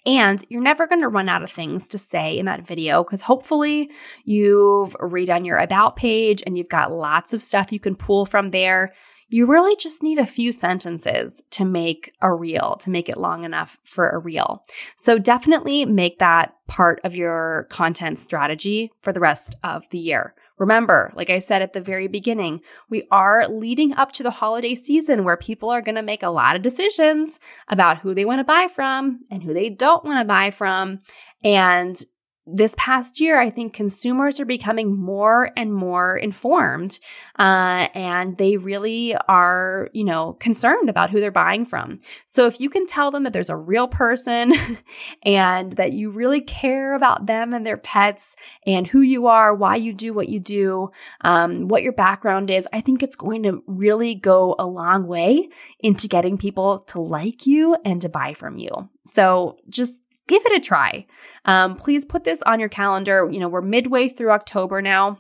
And 0.05 0.43
you're 0.49 0.61
never 0.61 0.85
going 0.85 1.01
to 1.01 1.07
run 1.07 1.29
out 1.29 1.43
of 1.43 1.51
things 1.51 1.87
to 1.89 1.97
say 1.97 2.37
in 2.37 2.45
that 2.45 2.67
video 2.67 3.03
because 3.03 3.21
hopefully 3.21 3.89
you've 4.25 4.93
redone 4.95 5.45
your 5.45 5.57
about 5.57 5.95
page 5.95 6.43
and 6.45 6.57
you've 6.57 6.67
got 6.67 6.91
lots 6.91 7.33
of 7.33 7.41
stuff 7.41 7.71
you 7.71 7.79
can 7.79 7.95
pull 7.95 8.25
from 8.25 8.51
there 8.51 8.93
you 9.29 9.45
really 9.45 9.75
just 9.75 10.03
need 10.03 10.17
a 10.17 10.25
few 10.25 10.51
sentences 10.51 11.43
to 11.51 11.65
make 11.65 12.13
a 12.21 12.33
reel, 12.33 12.77
to 12.81 12.89
make 12.89 13.09
it 13.09 13.17
long 13.17 13.43
enough 13.43 13.77
for 13.83 14.09
a 14.09 14.19
reel. 14.19 14.63
So 14.95 15.17
definitely 15.17 15.85
make 15.85 16.19
that 16.19 16.55
part 16.67 17.01
of 17.03 17.15
your 17.15 17.67
content 17.69 18.19
strategy 18.19 18.91
for 19.01 19.11
the 19.11 19.19
rest 19.19 19.55
of 19.63 19.83
the 19.91 19.99
year. 19.99 20.33
Remember, 20.57 21.11
like 21.15 21.29
I 21.29 21.39
said 21.39 21.61
at 21.61 21.73
the 21.73 21.81
very 21.81 22.07
beginning, 22.07 22.61
we 22.89 23.07
are 23.11 23.47
leading 23.47 23.93
up 23.93 24.11
to 24.13 24.23
the 24.23 24.31
holiday 24.31 24.73
season 24.73 25.23
where 25.23 25.37
people 25.37 25.69
are 25.69 25.83
going 25.83 25.95
to 25.95 26.01
make 26.01 26.23
a 26.23 26.29
lot 26.29 26.55
of 26.55 26.63
decisions 26.63 27.39
about 27.67 27.99
who 27.99 28.15
they 28.15 28.25
want 28.25 28.39
to 28.39 28.43
buy 28.43 28.67
from 28.73 29.19
and 29.29 29.43
who 29.43 29.53
they 29.53 29.69
don't 29.69 30.03
want 30.03 30.19
to 30.19 30.25
buy 30.25 30.49
from. 30.49 30.99
And 31.43 32.01
this 32.49 32.75
past 32.77 33.19
year, 33.19 33.39
I 33.39 33.49
think 33.49 33.73
consumers 33.73 34.39
are 34.39 34.45
becoming 34.45 34.97
more 34.97 35.51
and 35.57 35.73
more 35.73 36.15
informed, 36.15 36.97
uh, 37.37 37.89
and 37.93 38.37
they 38.37 38.55
really 38.55 39.15
are, 39.27 39.89
you 39.91 40.05
know, 40.05 40.33
concerned 40.33 40.89
about 40.89 41.09
who 41.09 41.19
they're 41.19 41.29
buying 41.29 41.65
from. 41.65 41.99
So 42.25 42.45
if 42.45 42.61
you 42.61 42.69
can 42.69 42.85
tell 42.85 43.11
them 43.11 43.23
that 43.23 43.33
there's 43.33 43.49
a 43.49 43.57
real 43.57 43.89
person 43.89 44.53
and 45.23 45.73
that 45.73 45.91
you 45.91 46.09
really 46.09 46.39
care 46.39 46.95
about 46.95 47.25
them 47.25 47.53
and 47.53 47.65
their 47.65 47.77
pets 47.77 48.37
and 48.65 48.87
who 48.87 49.01
you 49.01 49.27
are, 49.27 49.53
why 49.53 49.75
you 49.75 49.91
do 49.91 50.13
what 50.13 50.29
you 50.29 50.39
do, 50.39 50.89
um, 51.21 51.67
what 51.67 51.83
your 51.83 51.93
background 51.93 52.49
is, 52.49 52.67
I 52.71 52.79
think 52.79 53.03
it's 53.03 53.17
going 53.17 53.43
to 53.43 53.61
really 53.67 54.15
go 54.15 54.55
a 54.57 54.65
long 54.65 55.05
way 55.05 55.49
into 55.81 56.07
getting 56.07 56.37
people 56.37 56.79
to 56.87 57.01
like 57.01 57.45
you 57.45 57.75
and 57.83 58.01
to 58.03 58.09
buy 58.09 58.33
from 58.33 58.55
you. 58.55 58.89
So 59.05 59.57
just 59.69 60.03
give 60.27 60.45
it 60.45 60.57
a 60.57 60.59
try. 60.59 61.05
Um, 61.45 61.75
please 61.75 62.05
put 62.05 62.23
this 62.23 62.41
on 62.43 62.59
your 62.59 62.69
calendar. 62.69 63.29
You 63.31 63.39
know, 63.39 63.47
we're 63.47 63.61
midway 63.61 64.09
through 64.09 64.31
October 64.31 64.81
now. 64.81 65.19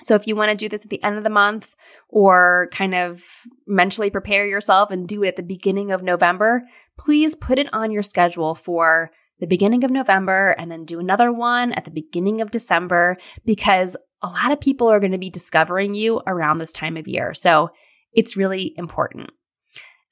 So 0.00 0.14
if 0.14 0.26
you 0.26 0.36
want 0.36 0.50
to 0.50 0.56
do 0.56 0.68
this 0.68 0.84
at 0.84 0.90
the 0.90 1.02
end 1.02 1.18
of 1.18 1.24
the 1.24 1.30
month 1.30 1.74
or 2.08 2.68
kind 2.72 2.94
of 2.94 3.22
mentally 3.66 4.08
prepare 4.08 4.46
yourself 4.46 4.90
and 4.90 5.06
do 5.06 5.22
it 5.24 5.28
at 5.28 5.36
the 5.36 5.42
beginning 5.42 5.90
of 5.90 6.02
November, 6.02 6.62
please 6.98 7.34
put 7.34 7.58
it 7.58 7.72
on 7.72 7.90
your 7.90 8.02
schedule 8.02 8.54
for 8.54 9.10
the 9.40 9.46
beginning 9.46 9.84
of 9.84 9.90
November 9.90 10.54
and 10.58 10.70
then 10.70 10.84
do 10.84 11.00
another 11.00 11.32
one 11.32 11.72
at 11.72 11.84
the 11.84 11.90
beginning 11.90 12.40
of 12.40 12.50
December 12.50 13.16
because 13.44 13.96
a 14.22 14.28
lot 14.28 14.52
of 14.52 14.60
people 14.60 14.88
are 14.88 15.00
going 15.00 15.12
to 15.12 15.18
be 15.18 15.30
discovering 15.30 15.94
you 15.94 16.20
around 16.26 16.58
this 16.58 16.72
time 16.72 16.96
of 16.96 17.08
year. 17.08 17.34
So 17.34 17.70
it's 18.12 18.36
really 18.36 18.74
important. 18.76 19.30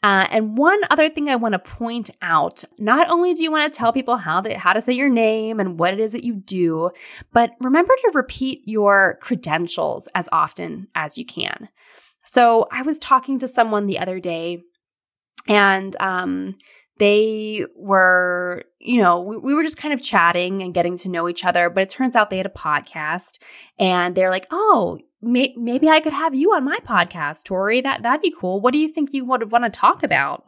Uh, 0.02 0.28
and 0.30 0.56
one 0.56 0.80
other 0.90 1.08
thing 1.08 1.28
I 1.28 1.36
want 1.36 1.54
to 1.54 1.58
point 1.58 2.10
out, 2.22 2.64
not 2.78 3.10
only 3.10 3.34
do 3.34 3.42
you 3.42 3.50
want 3.50 3.72
to 3.72 3.76
tell 3.76 3.92
people 3.92 4.16
how 4.16 4.40
to, 4.40 4.56
how 4.56 4.72
to 4.72 4.80
say 4.80 4.92
your 4.92 5.08
name 5.08 5.58
and 5.58 5.78
what 5.78 5.92
it 5.92 5.98
is 5.98 6.12
that 6.12 6.22
you 6.22 6.34
do, 6.34 6.90
but 7.32 7.50
remember 7.60 7.94
to 7.96 8.12
repeat 8.14 8.62
your 8.64 9.18
credentials 9.20 10.08
as 10.14 10.28
often 10.30 10.86
as 10.94 11.18
you 11.18 11.26
can. 11.26 11.68
So 12.24 12.68
I 12.70 12.82
was 12.82 12.98
talking 12.98 13.40
to 13.40 13.48
someone 13.48 13.86
the 13.86 13.98
other 13.98 14.20
day 14.20 14.62
and 15.48 15.96
um, 16.00 16.56
they 16.98 17.64
were, 17.74 18.64
you 18.78 19.00
know, 19.00 19.20
we, 19.20 19.36
we, 19.36 19.54
were 19.54 19.62
just 19.62 19.78
kind 19.78 19.94
of 19.94 20.02
chatting 20.02 20.62
and 20.62 20.74
getting 20.74 20.96
to 20.98 21.08
know 21.08 21.28
each 21.28 21.44
other. 21.44 21.70
But 21.70 21.84
it 21.84 21.90
turns 21.90 22.14
out 22.14 22.30
they 22.30 22.36
had 22.36 22.46
a 22.46 22.50
podcast 22.50 23.38
and 23.78 24.14
they're 24.14 24.30
like, 24.30 24.46
oh, 24.50 24.98
may- 25.22 25.54
maybe 25.56 25.88
I 25.88 26.00
could 26.00 26.12
have 26.12 26.34
you 26.34 26.52
on 26.52 26.64
my 26.64 26.78
podcast, 26.78 27.44
Tori. 27.44 27.80
That 27.80 28.02
that'd 28.02 28.22
be 28.22 28.34
cool. 28.38 28.60
What 28.60 28.72
do 28.72 28.78
you 28.78 28.88
think 28.88 29.12
you 29.12 29.24
would 29.24 29.50
want 29.50 29.64
to 29.64 29.70
talk 29.70 30.02
about? 30.02 30.44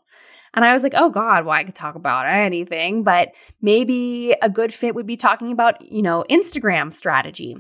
And 0.55 0.65
I 0.65 0.73
was 0.73 0.83
like, 0.83 0.95
oh 0.97 1.11
God, 1.11 1.45
well, 1.45 1.55
I 1.55 1.65
could 1.65 1.75
talk 1.75 1.95
about 1.95 2.27
anything, 2.27 3.05
but 3.05 3.33
maybe 3.63 4.35
a 4.43 4.51
good 4.51 4.75
fit 4.75 4.95
would 4.95 5.07
be 5.07 5.17
talking 5.17 5.53
about, 5.53 5.81
you 5.83 6.03
know, 6.03 6.25
Instagram 6.29 6.93
strategy. 6.93 7.57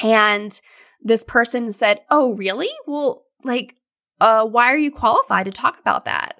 And 0.00 0.60
this 1.00 1.22
person 1.22 1.72
said, 1.72 2.00
oh, 2.10 2.34
really? 2.34 2.70
Well, 2.86 3.24
like, 3.44 3.76
uh, 4.20 4.44
why 4.44 4.72
are 4.72 4.78
you 4.78 4.90
qualified 4.90 5.46
to 5.46 5.52
talk 5.52 5.78
about 5.78 6.06
that? 6.06 6.36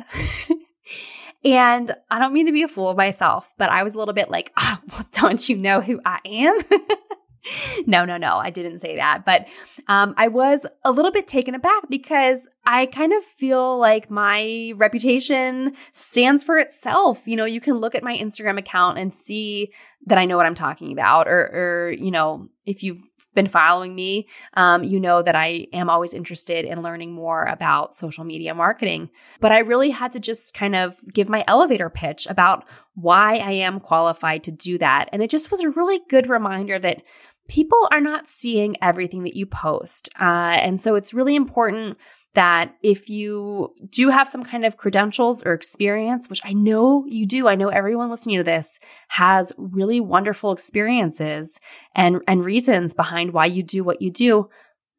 and 1.45 1.95
I 2.11 2.19
don't 2.19 2.33
mean 2.33 2.47
to 2.47 2.53
be 2.53 2.63
a 2.63 2.69
fool 2.69 2.89
of 2.89 2.97
myself, 2.97 3.49
but 3.57 3.71
I 3.71 3.85
was 3.85 3.95
a 3.95 3.99
little 3.99 4.15
bit 4.15 4.31
like, 4.31 4.53
oh, 4.57 4.79
well, 4.91 5.07
don't 5.13 5.49
you 5.49 5.57
know 5.57 5.81
who 5.81 6.01
I 6.05 6.19
am? 6.25 6.59
no, 7.87 8.05
no, 8.05 8.17
no, 8.17 8.37
I 8.37 8.51
didn't 8.51 8.79
say 8.79 8.97
that. 8.97 9.25
But 9.25 9.49
um, 9.89 10.15
I 10.17 10.29
was 10.29 10.67
a 10.85 10.91
little 10.91 11.11
bit 11.11 11.27
taken 11.27 11.55
aback 11.55 11.89
because 11.89 12.49
I 12.65 12.87
kind 12.87 13.13
of 13.13 13.23
feel 13.25 13.79
like 13.79 14.11
my 14.11 14.73
reputation 14.77 15.75
stands 15.93 16.43
for 16.43 16.59
itself. 16.59 17.27
You 17.27 17.37
know, 17.37 17.45
you 17.45 17.61
can 17.61 17.75
look 17.75 17.95
at 17.95 18.03
my 18.03 18.17
Instagram 18.17 18.59
account 18.59 18.99
and 18.99 19.13
see 19.13 19.73
that 20.07 20.19
I 20.19 20.25
know 20.25 20.37
what 20.37 20.47
I'm 20.47 20.55
talking 20.55 20.93
about, 20.93 21.29
or, 21.29 21.41
or 21.53 21.93
you 21.93 22.11
know, 22.11 22.49
if 22.67 22.83
you've 22.83 23.03
been 23.35 23.49
following 23.49 23.95
me, 23.95 24.29
um, 24.55 24.85
you 24.85 25.01
know 25.01 25.21
that 25.21 25.35
I 25.35 25.67
am 25.73 25.91
always 25.91 26.15
interested 26.15 26.65
in 26.65 26.83
learning 26.83 27.13
more 27.13 27.45
about 27.45 27.95
social 27.95 28.25
media 28.25 28.55
marketing. 28.55 29.11
But 29.41 29.53
I 29.53 29.59
really 29.59 29.91
had 29.91 30.13
to 30.13 30.21
just 30.21 30.55
kind 30.55 30.77
of 30.77 30.97
give 31.13 31.29
my 31.29 31.45
elevator 31.47 31.91
pitch 31.91 32.27
about 32.29 32.65
why 32.95 33.39
I 33.39 33.51
am 33.53 33.81
qualified 33.81 34.45
to 34.45 34.53
do 34.53 34.79
that. 34.79 35.09
And 35.13 35.23
it 35.23 35.31
just 35.31 35.51
was 35.51 35.61
a 35.61 35.71
really 35.71 36.01
good 36.09 36.29
reminder 36.29 36.79
that 36.79 37.03
people 37.49 37.89
are 37.91 38.01
not 38.01 38.29
seeing 38.29 38.77
everything 38.83 39.25
that 39.25 39.37
you 39.37 39.47
post. 39.47 40.09
Uh, 40.19 40.57
and 40.61 40.81
so 40.81 40.95
it's 40.95 41.15
really 41.15 41.37
important 41.37 41.99
that 42.35 42.75
if 42.83 43.09
you 43.09 43.73
do 43.91 44.11
have 44.11 44.29
some 44.29 44.43
kind 44.43 44.65
of 44.65 44.77
credentials 44.77 45.43
or 45.45 45.53
experience, 45.53 46.29
which 46.29 46.41
I 46.45 46.53
know 46.53 47.05
you 47.07 47.27
do, 47.27 47.47
I 47.47 47.55
know 47.55 47.69
everyone 47.69 48.11
listening 48.11 48.39
to 48.39 48.45
this 48.45 48.79
has 49.09 49.53
really 49.57 50.01
wonderful 50.01 50.53
experiences 50.53 51.61
and, 51.95 52.21
and 52.27 52.45
reasons 52.45 52.93
behind 52.93 53.33
why 53.33 53.47
you 53.47 53.63
do 53.63 53.85
what 53.85 54.03
you 54.03 54.11
do. 54.11 54.49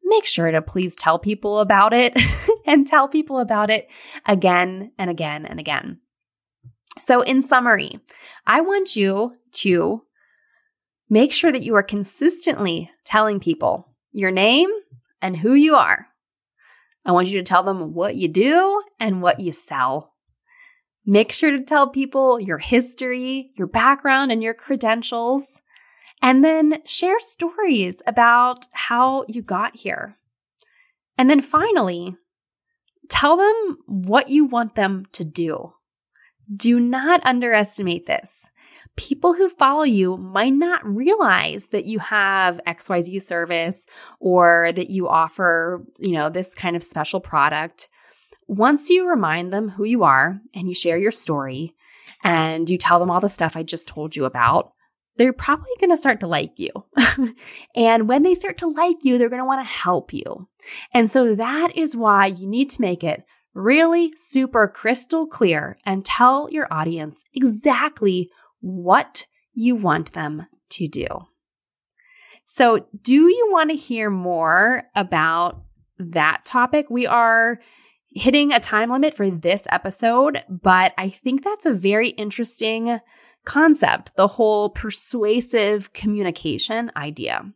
Make 0.02 0.24
sure 0.24 0.50
to 0.50 0.62
please 0.62 0.94
tell 0.94 1.18
people 1.18 1.58
about 1.58 1.92
it 1.92 2.18
and 2.66 2.86
tell 2.86 3.06
people 3.06 3.38
about 3.38 3.70
it 3.70 3.88
again 4.24 4.92
and 4.98 5.10
again 5.10 5.44
and 5.44 5.60
again. 5.60 6.00
So, 6.98 7.20
in 7.20 7.42
summary, 7.42 8.00
I 8.46 8.62
want 8.62 8.96
you 8.96 9.34
to 9.56 10.02
Make 11.08 11.32
sure 11.32 11.52
that 11.52 11.62
you 11.62 11.76
are 11.76 11.82
consistently 11.82 12.90
telling 13.04 13.40
people 13.40 13.88
your 14.12 14.30
name 14.30 14.70
and 15.22 15.36
who 15.36 15.54
you 15.54 15.76
are. 15.76 16.08
I 17.04 17.12
want 17.12 17.28
you 17.28 17.38
to 17.38 17.44
tell 17.44 17.62
them 17.62 17.94
what 17.94 18.16
you 18.16 18.26
do 18.28 18.82
and 18.98 19.22
what 19.22 19.38
you 19.38 19.52
sell. 19.52 20.12
Make 21.04 21.30
sure 21.30 21.52
to 21.52 21.62
tell 21.62 21.88
people 21.88 22.40
your 22.40 22.58
history, 22.58 23.52
your 23.56 23.68
background, 23.68 24.32
and 24.32 24.42
your 24.42 24.54
credentials. 24.54 25.60
And 26.20 26.44
then 26.44 26.82
share 26.84 27.20
stories 27.20 28.02
about 28.06 28.66
how 28.72 29.24
you 29.28 29.42
got 29.42 29.76
here. 29.76 30.16
And 31.16 31.30
then 31.30 31.40
finally, 31.42 32.16
tell 33.08 33.36
them 33.36 33.78
what 33.86 34.28
you 34.28 34.44
want 34.44 34.74
them 34.74 35.04
to 35.12 35.24
do. 35.24 35.72
Do 36.54 36.78
not 36.80 37.24
underestimate 37.24 38.06
this 38.06 38.48
people 38.96 39.34
who 39.34 39.48
follow 39.48 39.84
you 39.84 40.16
might 40.16 40.54
not 40.54 40.84
realize 40.84 41.66
that 41.68 41.84
you 41.84 41.98
have 41.98 42.60
XYZ 42.66 43.22
service 43.22 43.86
or 44.20 44.72
that 44.72 44.90
you 44.90 45.08
offer, 45.08 45.84
you 46.00 46.12
know, 46.12 46.28
this 46.28 46.54
kind 46.54 46.74
of 46.74 46.82
special 46.82 47.20
product. 47.20 47.88
Once 48.48 48.90
you 48.90 49.08
remind 49.08 49.52
them 49.52 49.68
who 49.68 49.84
you 49.84 50.02
are 50.02 50.40
and 50.54 50.68
you 50.68 50.74
share 50.74 50.98
your 50.98 51.12
story 51.12 51.74
and 52.24 52.70
you 52.70 52.78
tell 52.78 52.98
them 52.98 53.10
all 53.10 53.20
the 53.20 53.28
stuff 53.28 53.56
I 53.56 53.62
just 53.62 53.88
told 53.88 54.16
you 54.16 54.24
about, 54.24 54.72
they're 55.16 55.32
probably 55.32 55.70
going 55.80 55.90
to 55.90 55.96
start 55.96 56.20
to 56.20 56.26
like 56.26 56.58
you. 56.58 56.70
and 57.74 58.08
when 58.08 58.22
they 58.22 58.34
start 58.34 58.58
to 58.58 58.68
like 58.68 58.96
you, 59.02 59.18
they're 59.18 59.30
going 59.30 59.40
to 59.40 59.46
want 59.46 59.60
to 59.60 59.72
help 59.72 60.12
you. 60.12 60.48
And 60.92 61.10
so 61.10 61.34
that 61.34 61.76
is 61.76 61.96
why 61.96 62.26
you 62.26 62.46
need 62.46 62.70
to 62.70 62.80
make 62.80 63.02
it 63.02 63.24
really 63.56 64.12
super 64.16 64.68
crystal 64.68 65.26
clear 65.26 65.78
and 65.84 66.04
tell 66.04 66.48
your 66.50 66.68
audience 66.70 67.24
exactly 67.34 68.30
what 68.60 69.26
you 69.54 69.74
want 69.74 70.12
them 70.12 70.46
to 70.68 70.86
do. 70.86 71.06
So, 72.44 72.86
do 73.02 73.14
you 73.14 73.48
want 73.50 73.70
to 73.70 73.76
hear 73.76 74.10
more 74.10 74.84
about 74.94 75.62
that 75.98 76.44
topic? 76.44 76.86
We 76.90 77.06
are 77.06 77.58
hitting 78.10 78.52
a 78.52 78.60
time 78.60 78.90
limit 78.90 79.14
for 79.14 79.30
this 79.30 79.66
episode, 79.70 80.42
but 80.48 80.94
I 80.96 81.08
think 81.08 81.42
that's 81.42 81.66
a 81.66 81.72
very 81.72 82.10
interesting 82.10 83.00
concept 83.44 84.14
the 84.16 84.28
whole 84.28 84.70
persuasive 84.70 85.92
communication 85.92 86.92
idea. 86.96 87.52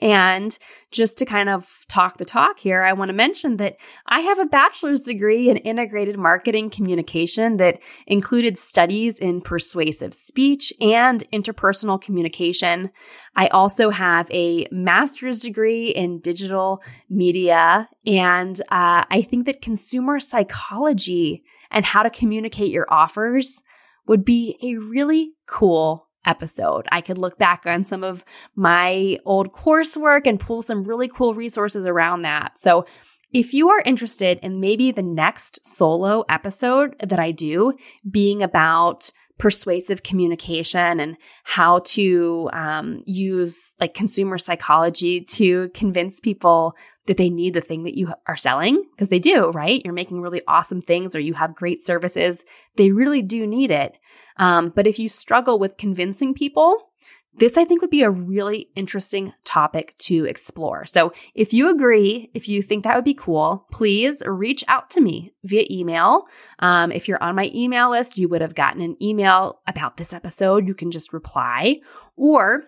And 0.00 0.56
just 0.90 1.18
to 1.18 1.24
kind 1.24 1.48
of 1.48 1.84
talk 1.88 2.18
the 2.18 2.24
talk 2.24 2.58
here, 2.58 2.82
I 2.82 2.92
want 2.92 3.08
to 3.08 3.14
mention 3.14 3.56
that 3.58 3.76
I 4.06 4.20
have 4.20 4.38
a 4.38 4.46
bachelor's 4.46 5.02
degree 5.02 5.50
in 5.50 5.56
integrated 5.58 6.18
marketing 6.18 6.70
communication 6.70 7.56
that 7.58 7.80
included 8.06 8.58
studies 8.58 9.18
in 9.18 9.40
persuasive 9.40 10.14
speech 10.14 10.72
and 10.80 11.28
interpersonal 11.32 12.00
communication. 12.00 12.90
I 13.36 13.48
also 13.48 13.90
have 13.90 14.30
a 14.30 14.66
master's 14.70 15.40
degree 15.40 15.88
in 15.88 16.20
digital 16.20 16.82
media. 17.08 17.88
And 18.06 18.60
uh, 18.70 19.04
I 19.10 19.26
think 19.28 19.46
that 19.46 19.62
consumer 19.62 20.20
psychology 20.20 21.44
and 21.70 21.84
how 21.84 22.02
to 22.02 22.10
communicate 22.10 22.70
your 22.70 22.86
offers 22.88 23.62
would 24.06 24.24
be 24.24 24.56
a 24.62 24.76
really 24.76 25.32
cool 25.46 26.08
episode. 26.26 26.86
I 26.90 27.00
could 27.00 27.18
look 27.18 27.38
back 27.38 27.64
on 27.66 27.84
some 27.84 28.04
of 28.04 28.24
my 28.54 29.18
old 29.24 29.52
coursework 29.52 30.26
and 30.26 30.40
pull 30.40 30.62
some 30.62 30.84
really 30.84 31.08
cool 31.08 31.34
resources 31.34 31.86
around 31.86 32.22
that. 32.22 32.58
So 32.58 32.86
if 33.32 33.52
you 33.52 33.68
are 33.70 33.82
interested 33.84 34.38
in 34.42 34.60
maybe 34.60 34.92
the 34.92 35.02
next 35.02 35.58
solo 35.66 36.24
episode 36.28 36.96
that 37.00 37.18
I 37.18 37.32
do 37.32 37.74
being 38.08 38.42
about 38.42 39.10
persuasive 39.38 40.04
communication 40.04 41.00
and 41.00 41.16
how 41.42 41.80
to 41.80 42.48
um, 42.52 43.00
use 43.04 43.74
like 43.80 43.92
consumer 43.92 44.38
psychology 44.38 45.22
to 45.22 45.68
convince 45.74 46.20
people 46.20 46.76
that 47.06 47.16
they 47.16 47.28
need 47.28 47.52
the 47.52 47.60
thing 47.60 47.82
that 47.82 47.98
you 47.98 48.12
are 48.26 48.36
selling 48.36 48.82
because 48.92 49.08
they 49.08 49.18
do, 49.18 49.50
right? 49.50 49.82
You're 49.84 49.92
making 49.92 50.20
really 50.20 50.40
awesome 50.46 50.80
things 50.80 51.16
or 51.16 51.20
you 51.20 51.34
have 51.34 51.54
great 51.54 51.82
services. 51.82 52.44
They 52.76 52.92
really 52.92 53.22
do 53.22 53.46
need 53.46 53.70
it. 53.70 53.98
Um, 54.36 54.72
but 54.74 54.86
if 54.86 54.98
you 54.98 55.08
struggle 55.08 55.58
with 55.58 55.76
convincing 55.76 56.34
people, 56.34 56.90
this 57.36 57.56
I 57.56 57.64
think 57.64 57.80
would 57.80 57.90
be 57.90 58.02
a 58.02 58.10
really 58.10 58.68
interesting 58.76 59.32
topic 59.44 59.96
to 59.98 60.24
explore. 60.24 60.86
So 60.86 61.12
if 61.34 61.52
you 61.52 61.68
agree, 61.68 62.30
if 62.32 62.48
you 62.48 62.62
think 62.62 62.84
that 62.84 62.94
would 62.94 63.04
be 63.04 63.14
cool, 63.14 63.66
please 63.72 64.22
reach 64.24 64.64
out 64.68 64.90
to 64.90 65.00
me 65.00 65.32
via 65.42 65.64
email. 65.70 66.26
Um, 66.60 66.92
if 66.92 67.08
you're 67.08 67.22
on 67.22 67.34
my 67.34 67.50
email 67.52 67.90
list, 67.90 68.18
you 68.18 68.28
would 68.28 68.40
have 68.40 68.54
gotten 68.54 68.82
an 68.82 68.96
email 69.02 69.60
about 69.66 69.96
this 69.96 70.12
episode. 70.12 70.68
You 70.68 70.74
can 70.74 70.90
just 70.90 71.12
reply 71.12 71.80
or 72.16 72.64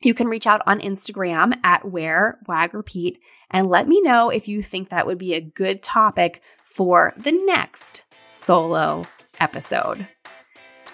you 0.00 0.12
can 0.12 0.28
reach 0.28 0.46
out 0.46 0.62
on 0.66 0.80
Instagram 0.80 1.54
at 1.62 1.84
Wear 1.84 2.38
Wag 2.48 2.74
Repeat 2.74 3.20
and 3.50 3.68
let 3.68 3.86
me 3.86 4.00
know 4.00 4.28
if 4.28 4.48
you 4.48 4.62
think 4.62 4.88
that 4.88 5.06
would 5.06 5.18
be 5.18 5.34
a 5.34 5.40
good 5.40 5.82
topic 5.82 6.42
for 6.64 7.14
the 7.16 7.32
next 7.46 8.02
solo 8.30 9.04
episode. 9.38 10.08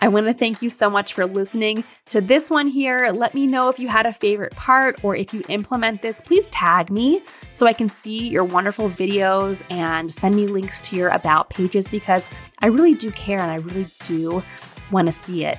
I 0.02 0.08
want 0.08 0.26
to 0.28 0.32
thank 0.32 0.62
you 0.62 0.70
so 0.70 0.88
much 0.88 1.12
for 1.12 1.26
listening 1.26 1.84
to 2.08 2.22
this 2.22 2.48
one 2.48 2.68
here. 2.68 3.10
Let 3.12 3.34
me 3.34 3.46
know 3.46 3.68
if 3.68 3.78
you 3.78 3.88
had 3.88 4.06
a 4.06 4.14
favorite 4.14 4.56
part 4.56 5.04
or 5.04 5.14
if 5.14 5.34
you 5.34 5.42
implement 5.48 6.00
this, 6.00 6.22
please 6.22 6.48
tag 6.48 6.90
me 6.90 7.22
so 7.52 7.66
I 7.66 7.74
can 7.74 7.90
see 7.90 8.28
your 8.28 8.44
wonderful 8.44 8.88
videos 8.88 9.62
and 9.70 10.12
send 10.12 10.36
me 10.36 10.46
links 10.46 10.80
to 10.80 10.96
your 10.96 11.10
about 11.10 11.50
pages 11.50 11.86
because 11.86 12.30
I 12.60 12.68
really 12.68 12.94
do 12.94 13.10
care 13.10 13.40
and 13.40 13.50
I 13.50 13.56
really 13.56 13.86
do 14.04 14.42
want 14.90 15.08
to 15.08 15.12
see 15.12 15.44
it. 15.44 15.58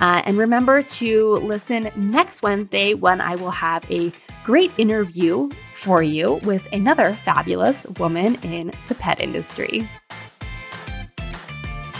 Uh, 0.00 0.22
and 0.24 0.38
remember 0.38 0.82
to 0.82 1.34
listen 1.36 1.90
next 1.94 2.42
Wednesday 2.42 2.94
when 2.94 3.20
I 3.20 3.36
will 3.36 3.50
have 3.50 3.88
a 3.90 4.12
great 4.44 4.72
interview 4.78 5.50
for 5.74 6.02
you 6.02 6.40
with 6.42 6.66
another 6.72 7.12
fabulous 7.12 7.86
woman 7.98 8.36
in 8.36 8.72
the 8.88 8.94
pet 8.94 9.20
industry. 9.20 9.88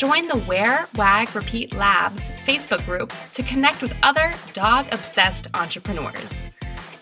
Join 0.00 0.28
the 0.28 0.42
Wear, 0.48 0.88
Wag, 0.96 1.36
Repeat 1.36 1.74
Labs 1.74 2.30
Facebook 2.46 2.82
group 2.86 3.12
to 3.34 3.42
connect 3.42 3.82
with 3.82 3.94
other 4.02 4.32
dog 4.54 4.86
obsessed 4.92 5.48
entrepreneurs. 5.52 6.42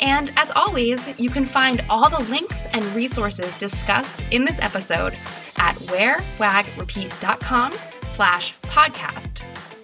And 0.00 0.32
as 0.36 0.50
always, 0.56 1.16
you 1.16 1.30
can 1.30 1.46
find 1.46 1.84
all 1.88 2.10
the 2.10 2.24
links 2.28 2.66
and 2.72 2.84
resources 2.96 3.54
discussed 3.54 4.24
in 4.32 4.44
this 4.44 4.58
episode 4.60 5.16
at 5.58 5.76
wearwagrepeat.com 5.76 7.72
slash 8.04 8.58
podcast. 8.62 9.42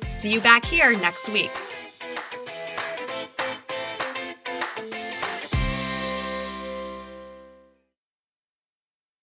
See 0.09 0.33
you 0.33 0.41
back 0.41 0.65
here 0.65 0.99
next 0.99 1.29
week. 1.29 1.53